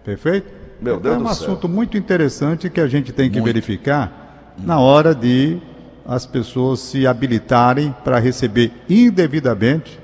Perfeito? 0.05 0.49
Meu 0.81 0.97
então, 0.97 1.13
Deus 1.13 1.15
é 1.15 1.19
um 1.19 1.35
céu. 1.35 1.47
assunto 1.47 1.69
muito 1.69 1.97
interessante 1.97 2.71
que 2.71 2.81
a 2.81 2.87
gente 2.87 3.13
tem 3.13 3.31
que 3.31 3.39
muito. 3.39 3.53
verificar 3.53 4.55
na 4.59 4.81
hora 4.81 5.15
de 5.15 5.59
as 6.07 6.27
pessoas 6.27 6.81
se 6.81 7.07
habilitarem 7.07 7.95
para 8.03 8.19
receber 8.19 8.73
indevidamente 8.89 10.01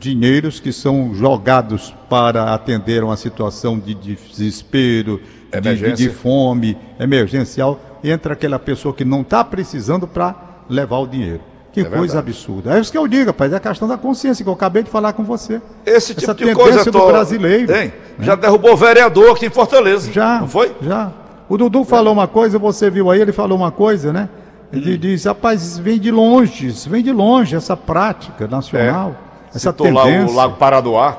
dinheiros 0.00 0.58
que 0.60 0.72
são 0.72 1.14
jogados 1.14 1.94
para 2.10 2.52
atender 2.52 3.04
uma 3.04 3.16
situação 3.16 3.78
de 3.78 3.94
desespero, 3.94 5.20
de, 5.62 5.76
de, 5.76 5.92
de, 5.92 6.10
fome, 6.10 6.76
emergencial, 6.98 8.00
entra 8.02 8.32
aquela 8.32 8.58
pessoa 8.58 8.92
que 8.92 9.04
não 9.04 9.20
está 9.20 9.44
precisando 9.44 10.06
para 10.06 10.34
levar 10.68 10.98
o 10.98 11.06
dinheiro. 11.06 11.40
Que 11.74 11.80
é 11.80 11.84
coisa 11.84 12.14
verdade. 12.14 12.30
absurda. 12.30 12.76
É 12.76 12.80
isso 12.80 12.92
que 12.92 12.96
eu 12.96 13.08
digo, 13.08 13.26
rapaz, 13.26 13.52
é 13.52 13.56
a 13.56 13.60
questão 13.60 13.88
da 13.88 13.98
consciência 13.98 14.44
que 14.44 14.48
eu 14.48 14.54
acabei 14.54 14.84
de 14.84 14.90
falar 14.90 15.12
com 15.12 15.24
você. 15.24 15.60
Esse 15.84 16.14
tipo 16.14 16.30
Essa 16.30 16.34
de 16.34 16.54
coisa 16.54 16.84
do 16.88 17.06
brasileiro. 17.06 17.66
Tem. 17.66 17.88
Né? 17.88 17.92
Já 18.20 18.36
derrubou 18.36 18.76
vereador 18.76 19.32
aqui 19.32 19.46
em 19.46 19.50
Fortaleza. 19.50 20.12
Já. 20.12 20.38
Não 20.38 20.46
foi? 20.46 20.72
Já. 20.80 21.10
O 21.48 21.58
Dudu 21.58 21.80
é. 21.80 21.84
falou 21.84 22.12
uma 22.12 22.28
coisa, 22.28 22.60
você 22.60 22.88
viu 22.88 23.10
aí, 23.10 23.20
ele 23.20 23.32
falou 23.32 23.58
uma 23.58 23.72
coisa, 23.72 24.12
né? 24.12 24.28
Ele 24.72 24.94
hum. 24.94 24.98
diz, 24.98 25.24
rapaz, 25.24 25.76
vem 25.76 25.98
de 25.98 26.12
longe, 26.12 26.68
vem 26.88 27.02
de 27.02 27.12
longe 27.12 27.56
essa 27.56 27.76
prática 27.76 28.46
nacional, 28.46 29.16
é. 29.46 29.56
essa 29.56 29.70
Citou 29.70 29.88
tendência. 29.88 30.26
lá 30.26 30.30
o 30.30 30.34
Lago 30.34 30.56
Paradoá. 30.56 31.18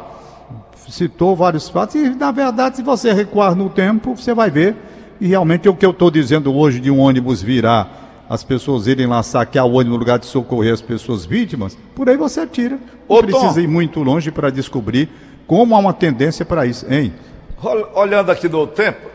Citou 0.87 1.35
vários 1.35 1.67
fatos 1.67 1.95
e, 1.95 2.09
na 2.11 2.31
verdade, 2.31 2.77
se 2.77 2.81
você 2.81 3.11
recuar 3.11 3.55
no 3.55 3.69
tempo, 3.69 4.15
você 4.15 4.33
vai 4.33 4.49
ver. 4.49 4.75
E 5.19 5.27
realmente 5.27 5.67
o 5.67 5.75
que 5.75 5.85
eu 5.85 5.91
estou 5.91 6.09
dizendo 6.09 6.55
hoje 6.55 6.79
de 6.79 6.89
um 6.89 6.99
ônibus 6.99 7.41
virar, 7.41 8.04
as 8.29 8.43
pessoas 8.43 8.87
irem 8.87 9.05
lá 9.07 9.21
saquear 9.23 9.65
o 9.65 9.73
ônibus 9.73 9.93
no 9.93 9.97
lugar 9.97 10.19
de 10.19 10.25
socorrer 10.25 10.73
as 10.73 10.81
pessoas 10.81 11.25
vítimas, 11.25 11.77
por 11.95 12.09
aí 12.09 12.17
você 12.17 12.45
tira. 12.47 12.77
Não 13.07 13.17
Ô, 13.17 13.21
precisa 13.23 13.53
Tom. 13.53 13.59
ir 13.59 13.67
muito 13.67 14.01
longe 14.01 14.31
para 14.31 14.49
descobrir 14.49 15.09
como 15.45 15.75
há 15.75 15.79
uma 15.79 15.93
tendência 15.93 16.43
para 16.45 16.65
isso, 16.65 16.85
hein? 16.91 17.13
Olhando 17.93 18.31
aqui 18.31 18.49
no 18.49 18.65
tempo, 18.67 19.07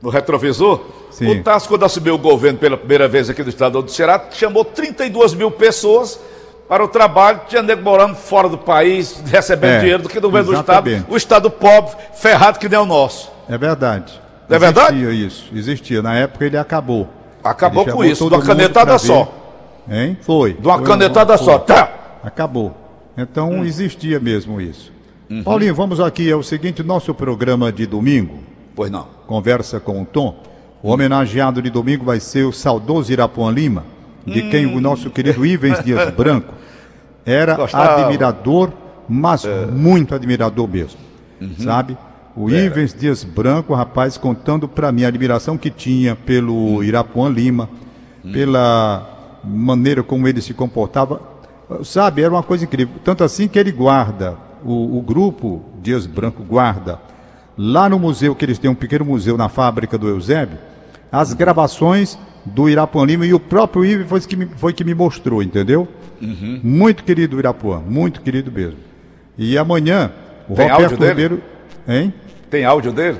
no 0.00 0.10
retrovisor, 0.10 0.84
Sim. 1.10 1.28
o 1.30 1.42
TAS, 1.42 1.66
quando 1.66 1.84
assumiu 1.84 2.14
o 2.14 2.18
governo 2.18 2.58
pela 2.58 2.76
primeira 2.76 3.08
vez 3.08 3.30
aqui 3.30 3.42
do 3.42 3.48
estado 3.48 3.80
do 3.82 3.90
Ceará, 3.90 4.22
chamou 4.32 4.64
32 4.64 5.34
mil 5.34 5.50
pessoas 5.50 6.20
para 6.68 6.82
o 6.84 6.88
trabalho, 6.88 7.40
tinha 7.48 7.62
nego 7.62 7.82
morando 7.82 8.14
fora 8.16 8.48
do 8.48 8.56
país, 8.58 9.22
recebendo 9.26 9.70
É, 9.72 9.78
dinheiro 9.80 10.02
do 10.02 10.08
que 10.08 10.16
no 10.16 10.22
governo 10.22 10.52
do 10.52 10.58
estado. 10.60 11.04
O 11.08 11.16
estado 11.16 11.50
pobre, 11.50 11.94
ferrado 12.14 12.58
que 12.58 12.68
nem 12.68 12.78
o 12.78 12.86
nosso. 12.86 13.30
É 13.48 13.56
verdade. 13.58 14.20
É 14.48 14.58
verdade? 14.58 14.98
Existia 15.02 15.26
isso, 15.26 15.50
existia. 15.54 16.02
Na 16.02 16.14
época 16.16 16.44
ele 16.44 16.56
acabou. 16.56 17.08
Acabou 17.44 17.84
com 17.86 18.04
isso, 18.04 18.28
de 18.28 18.34
uma 18.34 18.42
canetada 18.42 18.98
só. 18.98 19.32
ver. 19.86 19.96
Hein? 20.08 20.18
Foi. 20.22 20.54
De 20.54 20.66
uma 20.66 20.78
Foi 20.78 20.86
canetada 20.86 21.36
foi. 21.36 21.44
só. 21.46 21.58
Tá. 21.58 21.92
Acabou. 22.22 22.74
Então 23.16 23.50
Hum. 23.50 23.64
existia 23.64 24.18
mesmo 24.18 24.60
isso. 24.60 24.92
Uhum. 25.30 25.42
Paulinho, 25.42 25.74
vamos 25.74 26.00
aqui. 26.00 26.30
É 26.30 26.34
o 26.36 26.42
seguinte: 26.42 26.82
nosso 26.82 27.14
programa 27.14 27.70
de 27.70 27.86
domingo, 27.86 28.38
Pois 28.74 28.90
não. 28.90 29.06
Conversa 29.26 29.78
com 29.78 30.02
o 30.02 30.04
Tom. 30.04 30.34
O 30.82 30.90
homenageado 30.90 31.62
de 31.62 31.70
domingo 31.70 32.04
vai 32.04 32.18
ser 32.20 32.44
o 32.44 32.52
saudoso 32.52 33.10
Irapuã 33.12 33.50
Lima, 33.50 33.84
de 34.26 34.42
quem 34.50 34.66
o 34.66 34.80
nosso 34.80 35.10
querido 35.10 35.46
Ivens 35.46 35.80
Dias 35.84 36.10
Branco 36.12 36.52
era 37.24 37.54
Gostava. 37.54 38.02
admirador, 38.02 38.70
mas 39.08 39.44
muito 39.72 40.14
admirador 40.14 40.68
mesmo. 40.68 40.98
Sabe? 41.58 41.96
O 42.36 42.50
Ivens 42.50 42.92
Dias 42.92 43.22
Branco, 43.22 43.74
rapaz, 43.74 44.18
contando 44.18 44.66
para 44.66 44.90
mim 44.90 45.04
a 45.04 45.08
admiração 45.08 45.56
que 45.56 45.70
tinha 45.70 46.16
pelo 46.16 46.82
Irapuã 46.82 47.28
Lima, 47.28 47.68
pela 48.32 49.40
maneira 49.44 50.02
como 50.02 50.26
ele 50.26 50.40
se 50.40 50.52
comportava. 50.52 51.20
Sabe, 51.84 52.22
era 52.22 52.32
uma 52.32 52.42
coisa 52.42 52.64
incrível. 52.64 52.96
Tanto 53.04 53.22
assim 53.22 53.46
que 53.46 53.58
ele 53.58 53.70
guarda, 53.70 54.36
o, 54.64 54.98
o 54.98 55.02
grupo 55.02 55.62
Dias 55.80 56.06
Branco 56.06 56.42
guarda, 56.42 56.98
lá 57.56 57.88
no 57.88 57.98
museu, 57.98 58.34
que 58.34 58.44
eles 58.44 58.58
têm 58.58 58.70
um 58.70 58.74
pequeno 58.74 59.04
museu 59.04 59.36
na 59.36 59.48
fábrica 59.48 59.96
do 59.96 60.08
Eusébio, 60.08 60.58
as 61.12 61.32
gravações 61.32 62.18
do 62.44 62.68
Irapuã 62.68 63.04
Lima 63.04 63.24
e 63.24 63.32
o 63.32 63.38
próprio 63.38 63.84
Ives 63.84 64.08
foi 64.08 64.20
que 64.20 64.36
me, 64.36 64.46
foi 64.56 64.72
que 64.72 64.82
me 64.84 64.94
mostrou, 64.94 65.40
entendeu? 65.42 65.86
Muito 66.64 67.04
querido 67.04 67.38
Irapuã, 67.38 67.78
muito 67.78 68.20
querido 68.20 68.50
mesmo. 68.50 68.78
E 69.38 69.56
amanhã, 69.56 70.10
o 70.48 70.54
Tem 70.54 70.68
Roberto? 70.68 71.04
Ribeiro. 71.04 71.40
Hein? 71.86 72.12
Tem 72.54 72.64
áudio 72.64 72.92
dele? 72.92 73.18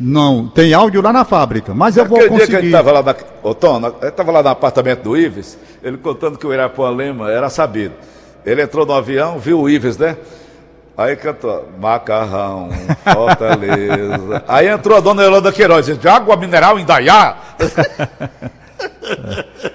Não, 0.00 0.48
tem 0.48 0.74
áudio 0.74 1.00
lá 1.00 1.12
na 1.12 1.24
fábrica, 1.24 1.72
mas 1.72 1.96
eu 1.96 2.04
vou 2.04 2.18
Aquele 2.18 2.30
dia 2.38 2.46
que 2.46 2.52
ele 2.56 2.56
conseguir. 2.62 2.66
estava 2.76 2.90
lá, 2.90 3.02
na, 3.04 3.14
Ô, 3.48 3.54
Tom, 3.54 3.80
estava 4.02 4.32
lá 4.32 4.42
no 4.42 4.48
apartamento 4.48 5.02
do 5.04 5.16
Ives, 5.16 5.56
ele 5.80 5.96
contando 5.96 6.36
que 6.36 6.44
o 6.44 6.52
Irapuã 6.52 6.90
Lima 6.90 7.30
era 7.30 7.48
sabido. 7.48 7.94
Ele 8.44 8.62
entrou 8.62 8.84
no 8.84 8.94
avião, 8.94 9.38
viu 9.38 9.60
o 9.60 9.70
Ives, 9.70 9.96
né? 9.96 10.16
Aí 10.98 11.14
cantou, 11.14 11.68
macarrão, 11.80 12.68
fortaleza. 13.12 14.42
Aí 14.48 14.66
entrou 14.66 14.96
a 14.98 15.00
dona 15.00 15.22
Yolanda 15.22 15.52
Queiroz, 15.52 15.86
de 15.86 16.08
água 16.08 16.34
mineral 16.36 16.76
em 16.80 16.84
Dayá. 16.84 17.36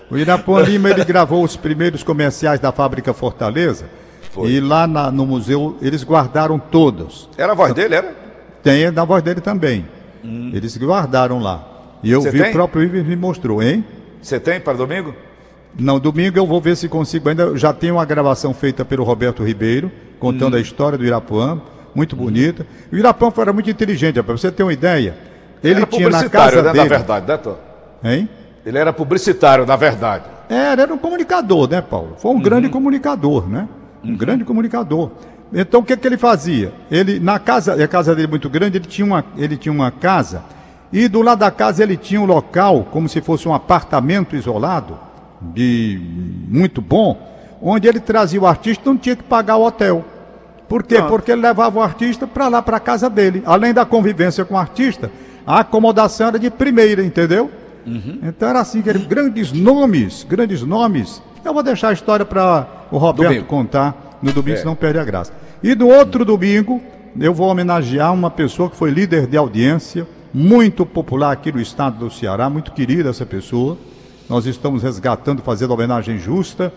O 0.10 0.18
Irapuã 0.18 0.62
Lima 0.62 0.90
ele 0.90 1.04
gravou 1.06 1.44
os 1.44 1.56
primeiros 1.56 2.04
comerciais 2.04 2.60
da 2.60 2.72
fábrica 2.72 3.14
Fortaleza. 3.14 3.86
Foi. 4.32 4.50
E 4.50 4.60
lá 4.60 4.88
na- 4.88 5.12
no 5.12 5.26
museu 5.26 5.78
eles 5.82 6.04
guardaram 6.04 6.58
todos. 6.58 7.30
Era 7.38 7.52
a 7.52 7.56
voz 7.56 7.74
dele, 7.74 7.96
era? 7.96 8.25
Tem 8.66 8.90
na 8.90 9.06
voz 9.06 9.22
dele 9.22 9.42
também. 9.42 9.86
Eles 10.24 10.76
guardaram 10.76 11.38
lá. 11.40 11.64
E 12.02 12.12
eu 12.12 12.18
Hum. 12.20 12.24
Você 12.24 12.32
vi 12.32 12.40
tem? 12.42 12.50
o 12.50 12.54
próprio 12.54 12.82
Ives 12.82 13.06
me 13.06 13.16
mostrou, 13.16 13.62
hein? 13.62 13.86
Você 14.20 14.40
tem 14.40 14.60
para 14.60 14.74
domingo? 14.74 15.14
Não, 15.78 16.00
domingo 16.00 16.36
eu 16.40 16.48
vou 16.48 16.60
ver 16.60 16.76
se 16.76 16.90
consigo 16.90 17.30
ainda. 17.30 17.56
Já 17.56 17.72
tem 17.72 17.92
uma 17.92 18.04
gravação 18.06 18.56
feita 18.56 18.84
pelo 18.84 19.04
Roberto 19.04 19.44
Ribeiro, 19.44 19.88
Hum. 19.88 20.16
contando 20.20 20.56
a 20.58 20.60
história 20.60 20.98
do 20.98 21.06
Irapuã, 21.06 21.62
muito 21.94 22.16
bonita. 22.16 22.66
O 22.92 22.96
Irapuã 22.96 23.32
era 23.38 23.54
muito 23.54 23.70
inteligente, 23.70 24.20
para 24.24 24.36
você 24.36 24.52
ter 24.52 24.64
uma 24.64 24.74
ideia. 24.74 25.16
Ele 25.64 25.76
era 25.76 25.86
tinha 25.86 26.10
na 26.10 26.18
publicitário, 26.18 26.54
casa 26.56 26.62
né, 26.64 26.74
dele. 26.74 26.90
na 26.90 26.98
verdade, 26.98 27.28
né, 27.28 27.38
Tom? 27.38 27.58
Hein? 28.04 28.30
Ele 28.66 28.78
era 28.80 28.92
publicitário, 28.92 29.64
na 29.66 29.76
verdade. 29.76 30.24
Era, 30.50 30.82
era 30.82 30.94
um 30.94 30.98
comunicador, 30.98 31.70
né, 31.70 31.82
Paulo? 31.82 32.16
Foi 32.18 32.32
um 32.32 32.42
grande 32.42 32.68
comunicador, 32.70 33.48
né? 33.48 33.68
Um 34.04 34.16
grande 34.18 34.44
comunicador. 34.44 35.12
Então 35.54 35.82
o 35.82 35.84
que, 35.84 35.96
que 35.96 36.08
ele 36.08 36.18
fazia? 36.18 36.74
Ele, 36.90 37.20
na 37.20 37.40
casa, 37.40 37.82
a 37.82 37.88
casa 37.88 38.16
dele 38.16 38.28
muito 38.28 38.50
grande, 38.50 38.78
ele 38.78 38.86
tinha, 38.86 39.06
uma, 39.06 39.24
ele 39.38 39.58
tinha 39.58 39.72
uma 39.72 39.92
casa, 39.92 40.44
e 40.92 41.08
do 41.08 41.22
lado 41.22 41.40
da 41.40 41.52
casa 41.52 41.84
ele 41.84 41.98
tinha 41.98 42.20
um 42.20 42.26
local, 42.26 42.88
como 42.92 43.08
se 43.08 43.22
fosse 43.22 43.48
um 43.48 43.54
apartamento 43.54 44.36
isolado, 44.36 44.98
de 45.42 46.00
muito 46.48 46.82
bom, 46.82 47.18
onde 47.62 47.88
ele 47.88 48.00
trazia 48.00 48.42
o 48.42 48.48
artista 48.48 48.84
não 48.86 48.98
tinha 48.98 49.16
que 49.16 49.24
pagar 49.24 49.58
o 49.58 49.66
hotel. 49.66 50.04
Por 50.68 50.84
quê? 50.84 51.02
Porque 51.02 51.32
ele 51.32 51.42
levava 51.42 51.80
o 51.80 51.82
artista 51.82 52.26
para 52.26 52.48
lá, 52.48 52.62
para 52.62 52.80
casa 52.80 53.10
dele. 53.10 53.44
Além 53.46 53.74
da 53.74 53.86
convivência 53.86 54.44
com 54.44 54.56
o 54.56 54.58
artista, 54.58 55.12
a 55.46 55.60
acomodação 55.60 56.28
era 56.28 56.40
de 56.40 56.50
primeira, 56.50 57.04
entendeu? 57.04 57.52
Então 58.24 58.50
era 58.50 58.60
assim, 58.62 58.82
grandes 58.82 59.52
nomes, 59.52 60.26
grandes 60.28 60.64
nomes. 60.64 61.22
Eu 61.44 61.54
vou 61.54 61.62
deixar 61.62 61.90
a 61.90 61.94
história 61.94 62.26
para 62.26 62.68
o 62.92 62.98
Roberto 62.98 63.46
contar 63.46 64.05
no 64.26 64.34
domingo, 64.34 64.58
É. 64.58 64.60
senão 64.60 64.76
perde 64.76 65.00
a 65.00 65.04
graça. 65.04 65.32
E 65.64 65.76
no 65.76 65.88
outro 65.88 66.26
domingo, 66.26 66.82
eu 67.20 67.34
vou 67.34 67.48
homenagear 67.48 68.14
uma 68.14 68.30
pessoa 68.32 68.70
que 68.70 68.76
foi 68.76 68.90
líder 68.90 69.28
de 69.28 69.38
audiência, 69.38 70.08
muito 70.34 70.86
popular 70.86 71.32
aqui 71.32 71.52
no 71.52 71.62
estado 71.62 71.98
do 72.00 72.12
Ceará, 72.12 72.50
muito 72.50 72.72
querida 72.72 73.10
essa 73.10 73.26
pessoa. 73.26 73.78
Nós 74.30 74.46
estamos 74.46 74.82
resgatando, 74.84 75.42
fazendo 75.42 75.72
homenagem 75.74 76.18
justa. 76.18 76.74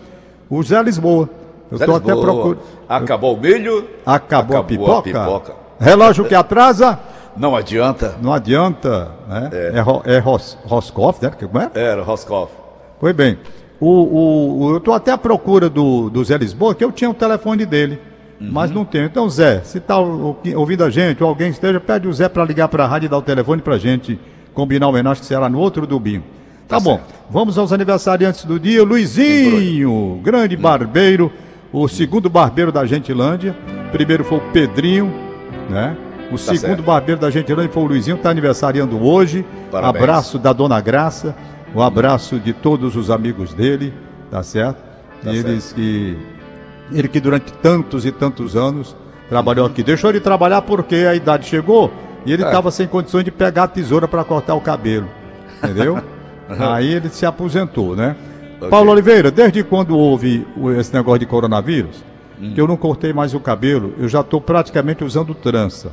O 0.49 0.61
Zé 0.63 0.81
Lisboa. 0.83 1.27
Eu 1.71 1.77
estou 1.77 1.95
até 1.95 2.15
procurando. 2.15 2.59
Acabou 2.87 3.35
o 3.35 3.39
milho, 3.41 3.87
Acabou, 4.05 4.57
a, 4.57 4.59
acabou 4.59 4.63
pipoca? 4.63 4.97
a 4.97 5.01
pipoca. 5.01 5.53
Relógio 5.79 6.25
que 6.25 6.33
atrasa, 6.35 6.99
não 7.37 7.55
adianta. 7.55 8.15
não 8.21 8.33
adianta. 8.33 9.11
Né? 9.27 9.49
É, 9.73 9.79
Ro- 9.79 10.01
é 10.05 10.17
Ros, 10.19 10.57
Roscoff, 10.65 11.23
né? 11.23 11.31
Como 11.31 11.59
é? 11.59 11.69
Era, 11.75 12.01
Roscoff. 12.03 12.51
Pois 12.99 13.15
bem. 13.15 13.37
O, 13.79 14.65
o, 14.65 14.71
eu 14.71 14.77
estou 14.77 14.93
até 14.93 15.11
à 15.11 15.17
procura 15.17 15.69
do, 15.69 16.09
do 16.09 16.23
Zé 16.23 16.37
Lisboa, 16.37 16.75
que 16.75 16.83
eu 16.83 16.91
tinha 16.91 17.09
o 17.09 17.13
telefone 17.13 17.65
dele, 17.65 17.99
mas 18.39 18.71
não 18.71 18.83
tenho. 18.83 19.05
Então, 19.05 19.29
Zé, 19.29 19.61
se 19.63 19.77
está 19.77 19.97
ouvindo 19.97 20.83
a 20.83 20.89
gente, 20.89 21.23
ou 21.23 21.29
alguém 21.29 21.49
esteja, 21.49 21.79
pede 21.79 22.07
o 22.07 22.13
Zé 22.13 22.27
para 22.27 22.43
ligar 22.43 22.67
para 22.67 22.83
a 22.83 22.87
rádio 22.87 23.05
e 23.07 23.09
dar 23.09 23.17
o 23.17 23.21
telefone 23.21 23.61
para 23.61 23.75
a 23.75 23.79
gente 23.79 24.19
combinar 24.53 24.87
o 24.87 24.89
homenagem 24.89 25.21
que 25.21 25.25
será 25.27 25.47
no 25.47 25.59
outro 25.59 25.87
domingo. 25.87 26.23
Tá, 26.67 26.77
Tá 26.77 26.79
bom. 26.83 26.97
certo. 26.97 27.13
Vamos 27.29 27.57
aos 27.57 27.71
aniversariantes 27.71 28.43
do 28.45 28.59
dia. 28.59 28.83
Luizinho, 28.83 30.19
grande 30.23 30.55
barbeiro, 30.57 31.31
o 31.71 31.87
segundo 31.87 32.29
barbeiro 32.29 32.71
da 32.71 32.85
Gentilândia. 32.85 33.55
Primeiro 33.91 34.23
foi 34.23 34.37
o 34.39 34.41
Pedrinho, 34.51 35.11
né? 35.69 35.95
O 36.31 36.37
segundo 36.37 36.59
certo. 36.59 36.83
barbeiro 36.83 37.19
da 37.19 37.29
Gentilândia 37.31 37.71
foi 37.71 37.81
o 37.83 37.87
Luizinho, 37.87 38.17
está 38.17 38.29
aniversariando 38.29 39.03
hoje. 39.03 39.43
Parabéns. 39.71 40.03
Abraço 40.03 40.37
da 40.37 40.53
Dona 40.53 40.79
Graça, 40.79 41.35
o 41.73 41.81
abraço 41.81 42.39
de 42.39 42.53
todos 42.53 42.95
os 42.95 43.09
amigos 43.11 43.53
dele, 43.53 43.93
tá 44.31 44.41
certo? 44.43 44.81
Tá 45.23 45.33
Eles 45.33 45.73
que. 45.73 46.17
Ele 46.91 47.07
que 47.07 47.19
durante 47.19 47.51
tantos 47.53 48.05
e 48.05 48.11
tantos 48.11 48.55
anos 48.55 48.95
trabalhou 49.29 49.65
aqui. 49.65 49.83
Deixou 49.83 50.11
de 50.11 50.19
trabalhar 50.19 50.61
porque 50.63 50.95
a 50.95 51.13
idade 51.13 51.45
chegou 51.45 51.91
e 52.25 52.31
ele 52.33 52.43
É. 52.43 52.47
estava 52.47 52.71
sem 52.71 52.87
condições 52.87 53.23
de 53.23 53.31
pegar 53.31 53.63
a 53.63 53.67
tesoura 53.67 54.07
para 54.07 54.23
cortar 54.23 54.55
o 54.55 54.61
cabelo. 54.61 55.07
Entendeu? 55.63 56.01
Aí 56.49 56.91
ele 56.91 57.09
se 57.09 57.25
aposentou, 57.25 57.95
né? 57.95 58.15
Ok. 58.57 58.69
Paulo 58.69 58.91
Oliveira, 58.91 59.29
desde 59.29 59.63
quando 59.63 59.95
houve 59.95 60.47
esse 60.79 60.93
negócio 60.93 61.19
de 61.19 61.25
coronavírus, 61.25 62.03
Hum. 62.41 62.53
que 62.55 62.61
eu 62.61 62.67
não 62.67 62.77
cortei 62.77 63.11
mais 63.13 63.33
o 63.33 63.39
cabelo, 63.39 63.93
eu 63.99 64.07
já 64.07 64.21
estou 64.21 64.39
praticamente 64.41 65.03
usando 65.03 65.35
trança. 65.35 65.91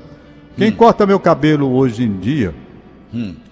Quem 0.57 0.69
Hum. 0.71 0.77
corta 0.77 1.05
meu 1.05 1.19
cabelo 1.21 1.75
hoje 1.75 2.05
em 2.05 2.17
dia, 2.19 2.55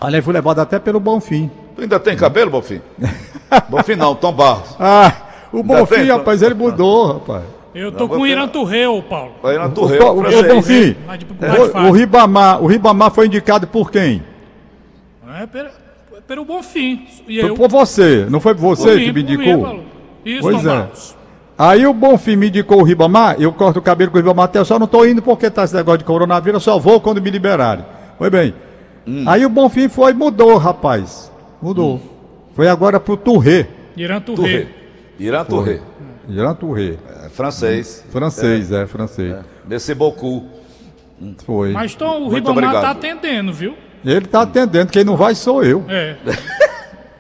olha, 0.01 0.17
eu 0.19 0.23
fui 0.23 0.33
levado 0.33 0.61
até 0.61 0.79
pelo 0.79 0.99
Bonfim. 1.01 1.51
Tu 1.75 1.83
ainda 1.83 1.99
tem 1.99 2.17
cabelo, 2.17 2.51
Bonfim? 2.51 2.81
Bonfim 3.69 3.97
não, 3.97 4.15
Tom 4.15 4.33
Barros. 4.33 4.77
Ah, 4.79 5.13
o 5.53 5.59
Ainda 5.59 5.79
Bonfim, 5.81 5.95
tem? 5.97 6.07
rapaz, 6.11 6.43
ele 6.43 6.55
mudou, 6.55 7.15
rapaz. 7.15 7.43
Eu 7.75 7.91
tô 7.91 8.01
Não, 8.07 8.09
com 8.09 8.19
o 8.21 8.27
Irã. 8.27 8.47
Turreu, 8.47 9.03
Paulo. 9.09 9.33
O, 9.43 9.69
Torre, 9.71 9.99
o, 9.99 10.11
o 10.11 10.15
Bonfim, 10.55 10.93
de- 10.93 10.97
o- 11.27 11.83
de 11.83 11.89
o. 11.89 11.91
Ribamar, 11.91 12.63
o 12.63 12.67
Ribamar 12.69 13.11
foi 13.11 13.27
indicado 13.27 13.67
por 13.67 13.91
quem? 13.91 14.23
É 15.41 15.47
pelo, 15.47 15.69
pelo 16.29 16.45
Bonfim. 16.45 17.05
E 17.27 17.41
Foi 17.41 17.51
eu. 17.51 17.55
por 17.57 17.69
você, 17.69 18.27
não 18.31 18.39
foi 18.39 18.55
por 18.55 18.61
você 18.77 18.91
por 18.91 18.99
que 19.01 19.13
mim, 19.13 19.13
me 19.13 19.23
por 19.25 19.29
mim, 19.29 19.35
indicou? 19.35 19.63
Paulo. 19.65 19.85
Isso, 20.25 20.43
Pois 20.43 20.63
Tom 20.63 20.71
é. 20.71 20.77
Barros. 20.77 21.17
Aí 21.59 21.87
o 21.87 21.93
Bonfim 21.93 22.37
me 22.37 22.49
indicou 22.49 22.81
o 22.81 22.85
Ribamar, 22.85 23.37
eu 23.41 23.53
corto 23.53 23.81
o 23.81 23.83
cabelo 23.83 24.11
com 24.13 24.19
o 24.19 24.21
Ribamar 24.21 24.45
até, 24.45 24.59
eu 24.61 24.65
só 24.65 24.79
não 24.79 24.87
tô 24.87 25.05
indo 25.05 25.21
porque 25.23 25.51
tá 25.51 25.65
esse 25.65 25.75
negócio 25.75 25.99
de 25.99 26.05
coronavírus, 26.05 26.65
eu 26.67 26.73
só 26.73 26.79
vou 26.79 27.01
quando 27.01 27.21
me 27.21 27.31
liberarem. 27.31 27.85
Foi 28.19 28.31
bem. 28.31 28.55
Hum. 29.07 29.25
Aí 29.27 29.45
o 29.45 29.49
Bonfim 29.49 29.89
foi, 29.89 30.13
mudou, 30.13 30.57
rapaz. 30.59 31.31
Mudou. 31.65 31.99
Foi 32.55 32.69
agora 32.69 33.01
pro 33.01 33.17
Touré. 33.17 33.67
Irã. 33.97 34.21
Turreu. 34.21 34.67
Irã 35.19 35.45
Torre. 35.45 35.81
Irã 36.29 36.55
Touré. 36.55 36.97
É 37.25 37.29
francês. 37.31 38.05
Francês, 38.11 38.71
é, 38.71 38.87
francês. 38.87 39.35
Merci 39.67 39.95
beaucoup. 39.95 40.45
Foi. 41.47 41.73
Mas 41.73 41.95
Tom, 41.95 42.19
o 42.19 42.21
Muito 42.31 42.35
Ribamar 42.35 42.65
obrigado. 42.65 42.83
tá 42.83 42.91
atendendo, 42.91 43.51
viu? 43.51 43.75
Ele 44.05 44.27
tá 44.27 44.43
atendendo, 44.43 44.91
quem 44.93 45.05
não 45.05 45.17
vai 45.17 45.35
sou 45.35 45.65
eu. 45.65 45.83
É. 45.89 46.17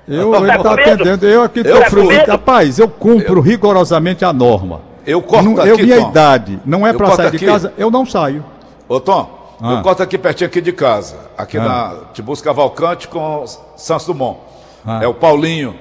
Eu, 0.06 0.34
ele 0.34 0.58
tá 0.62 0.74
atendendo, 0.74 1.24
eu 1.26 1.42
aqui 1.42 1.62
tô 1.64 1.70
Eu? 1.70 2.26
Rapaz, 2.26 2.78
eu 2.78 2.86
cumpro 2.86 3.40
rigorosamente 3.40 4.22
a 4.22 4.34
norma. 4.34 4.82
Eu 5.06 5.22
corto 5.22 5.44
Não- 5.48 5.58
aqui, 5.58 5.68
eu, 5.70 5.78
minha 5.78 5.98
Tom. 6.02 6.10
idade 6.10 6.60
não 6.66 6.86
é 6.86 6.90
Eu 6.90 6.94
pra 6.98 7.06
corto 7.06 7.22
sair 7.22 7.30
de 7.30 7.36
aqui. 7.38 7.46
casa, 7.46 7.72
eu 7.78 7.90
não 7.90 8.04
saio. 8.04 8.44
Ô, 8.86 9.00
Tom, 9.00 9.43
Ah. 9.60 9.74
eu 9.74 9.82
corto 9.82 10.02
aqui 10.02 10.18
pertinho 10.18 10.48
aqui 10.48 10.60
de 10.60 10.72
casa. 10.72 11.16
Aqui 11.36 11.58
Ah. 11.58 11.62
na 11.64 11.94
Tibus 12.12 12.40
Cavalcante 12.40 13.08
com 13.08 13.44
Santos 13.76 14.06
Dumont. 14.06 14.38
Ah. 14.84 15.00
É 15.02 15.06
o 15.06 15.14
Paulinho. 15.14 15.74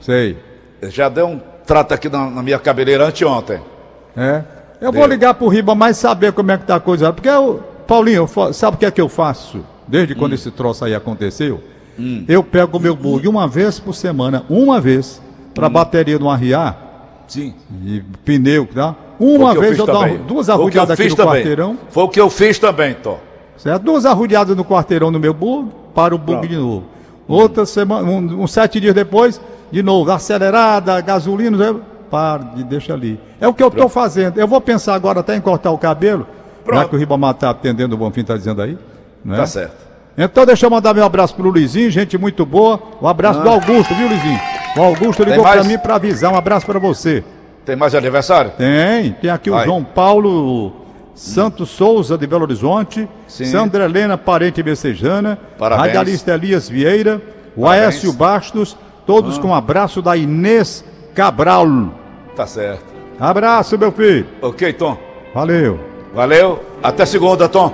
Sei. 0.00 0.38
Já 0.82 1.08
deu 1.08 1.26
um 1.26 1.40
trata 1.66 1.94
aqui 1.94 2.08
na, 2.08 2.30
na 2.30 2.42
minha 2.42 2.58
cabeleira 2.58 3.06
anteontem. 3.06 3.60
É. 4.16 4.42
Eu 4.80 4.92
vou 4.92 5.06
ligar 5.06 5.34
pro 5.34 5.48
Ribamar 5.48 5.90
e 5.90 5.94
saber 5.94 6.32
como 6.32 6.50
é 6.52 6.58
que 6.58 6.64
tá 6.64 6.76
a 6.76 6.80
coisa. 6.80 7.12
Porque 7.12 7.28
eu, 7.28 7.62
Paulinho, 7.86 8.28
eu 8.36 8.52
sabe 8.52 8.76
o 8.76 8.78
que 8.78 8.86
é 8.86 8.90
que 8.90 9.00
eu 9.00 9.08
faço? 9.08 9.64
Desde 9.88 10.14
quando 10.14 10.34
esse 10.34 10.50
troço 10.50 10.84
aí 10.84 10.94
aconteceu? 10.94 11.62
Eu 12.28 12.42
pego 12.44 12.76
o 12.76 12.80
meu 12.80 12.94
bug 12.94 13.26
uma 13.26 13.48
vez 13.48 13.80
por 13.80 13.94
semana, 13.94 14.44
uma 14.50 14.80
vez, 14.80 15.20
pra 15.54 15.68
bateria 15.68 16.18
não 16.18 16.30
arriar 16.30 16.85
Sim. 17.26 17.54
e 17.84 18.00
pneu, 18.24 18.66
tá? 18.72 18.94
Uma 19.18 19.54
eu 19.54 19.60
vez 19.60 19.78
eu 19.78 19.86
dou 19.86 19.98
também. 19.98 20.18
duas 20.18 20.48
arrudeadas 20.50 20.98
aqui 20.98 21.08
no 21.08 21.16
também. 21.16 21.34
quarteirão, 21.34 21.78
Foi 21.90 22.04
o 22.04 22.08
que 22.08 22.20
eu 22.20 22.28
fiz 22.30 22.58
também, 22.58 22.94
Tom. 22.94 23.18
certo? 23.56 23.82
Duas 23.82 24.04
arrudeadas 24.06 24.56
no 24.56 24.64
quarteirão 24.64 25.10
no 25.10 25.18
meu 25.18 25.32
bug, 25.34 25.70
para 25.94 26.14
o 26.14 26.18
bug 26.18 26.38
Pronto. 26.38 26.48
de 26.48 26.56
novo. 26.56 26.84
Outra 27.26 27.66
semana, 27.66 28.08
um, 28.08 28.42
uns 28.42 28.52
sete 28.52 28.78
dias 28.78 28.94
depois, 28.94 29.40
de 29.72 29.82
novo, 29.82 30.10
acelerada, 30.12 31.00
gasolina, 31.00 31.76
para 32.10 32.42
de 32.44 32.62
deixa 32.62 32.94
ali. 32.94 33.18
É 33.40 33.48
o 33.48 33.54
que 33.54 33.62
eu 33.62 33.68
estou 33.68 33.88
fazendo. 33.88 34.38
Eu 34.38 34.46
vou 34.46 34.60
pensar 34.60 34.94
agora 34.94 35.20
até 35.20 35.34
em 35.34 35.40
cortar 35.40 35.72
o 35.72 35.78
cabelo, 35.78 36.24
já 36.24 36.62
Pronto. 36.64 36.88
que 36.90 36.96
o 36.96 36.98
Ribamar 36.98 37.32
está 37.32 37.50
atendendo, 37.50 37.94
o 37.94 37.98
Bonfim 37.98 38.20
está 38.20 38.36
dizendo 38.36 38.62
aí. 38.62 38.78
Né? 39.24 39.36
Tá 39.36 39.46
certo. 39.46 39.86
Então 40.16 40.46
deixa 40.46 40.64
eu 40.66 40.70
mandar 40.70 40.94
meu 40.94 41.04
abraço 41.04 41.34
pro 41.34 41.50
Luizinho, 41.50 41.90
gente 41.90 42.16
muito 42.16 42.46
boa. 42.46 42.80
Um 43.02 43.08
abraço 43.08 43.40
do 43.40 43.48
Augusto, 43.48 43.92
viu, 43.94 44.08
Luizinho? 44.08 44.40
O 44.76 44.82
Augusto 44.82 45.22
ligou 45.22 45.44
Ah. 45.46 45.52
para 45.52 45.64
mim 45.64 45.78
para 45.78 45.94
avisar. 45.96 46.32
Um 46.32 46.36
abraço 46.36 46.66
para 46.66 46.78
você. 46.78 47.24
Tem 47.64 47.74
mais 47.76 47.94
aniversário? 47.94 48.52
Tem, 48.56 49.12
tem 49.14 49.30
aqui 49.30 49.50
o 49.50 49.54
Vai. 49.54 49.64
João 49.64 49.82
Paulo 49.82 50.72
Santos 51.14 51.70
Souza 51.70 52.16
de 52.18 52.26
Belo 52.26 52.42
Horizonte, 52.42 53.08
Sim. 53.26 53.46
Sandra 53.46 53.84
Helena 53.86 54.18
Parente 54.18 54.62
Messejana, 54.62 55.38
Parabéns. 55.58 55.86
Radialista 55.86 56.34
Elias 56.34 56.68
Vieira, 56.68 57.20
o. 57.56 57.66
Ah. 57.66 57.72
Aécio 57.72 58.12
Bastos, 58.12 58.76
todos 59.06 59.38
com 59.38 59.48
um 59.48 59.54
abraço 59.54 60.02
da 60.02 60.14
Inês 60.16 60.84
Cabral. 61.14 61.66
Tá 62.36 62.46
certo. 62.46 62.84
Abraço, 63.18 63.78
meu 63.78 63.90
filho. 63.90 64.26
Ok, 64.42 64.74
Tom. 64.74 64.98
Valeu. 65.34 65.80
Valeu. 66.14 66.62
Até 66.82 67.06
segunda, 67.06 67.48
Tom. 67.48 67.72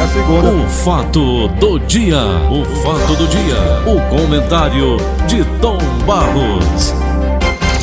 Até 0.00 0.04
a 0.04 0.08
segunda. 0.08 0.50
O 0.50 0.68
fato 0.68 1.48
do 1.48 1.78
dia. 1.80 2.22
O 2.50 2.64
fato 2.64 3.14
do 3.16 3.26
dia. 3.28 3.56
O 3.86 4.00
comentário 4.08 4.96
de 5.26 5.44
Tom 5.60 5.78
Barros. 6.06 6.99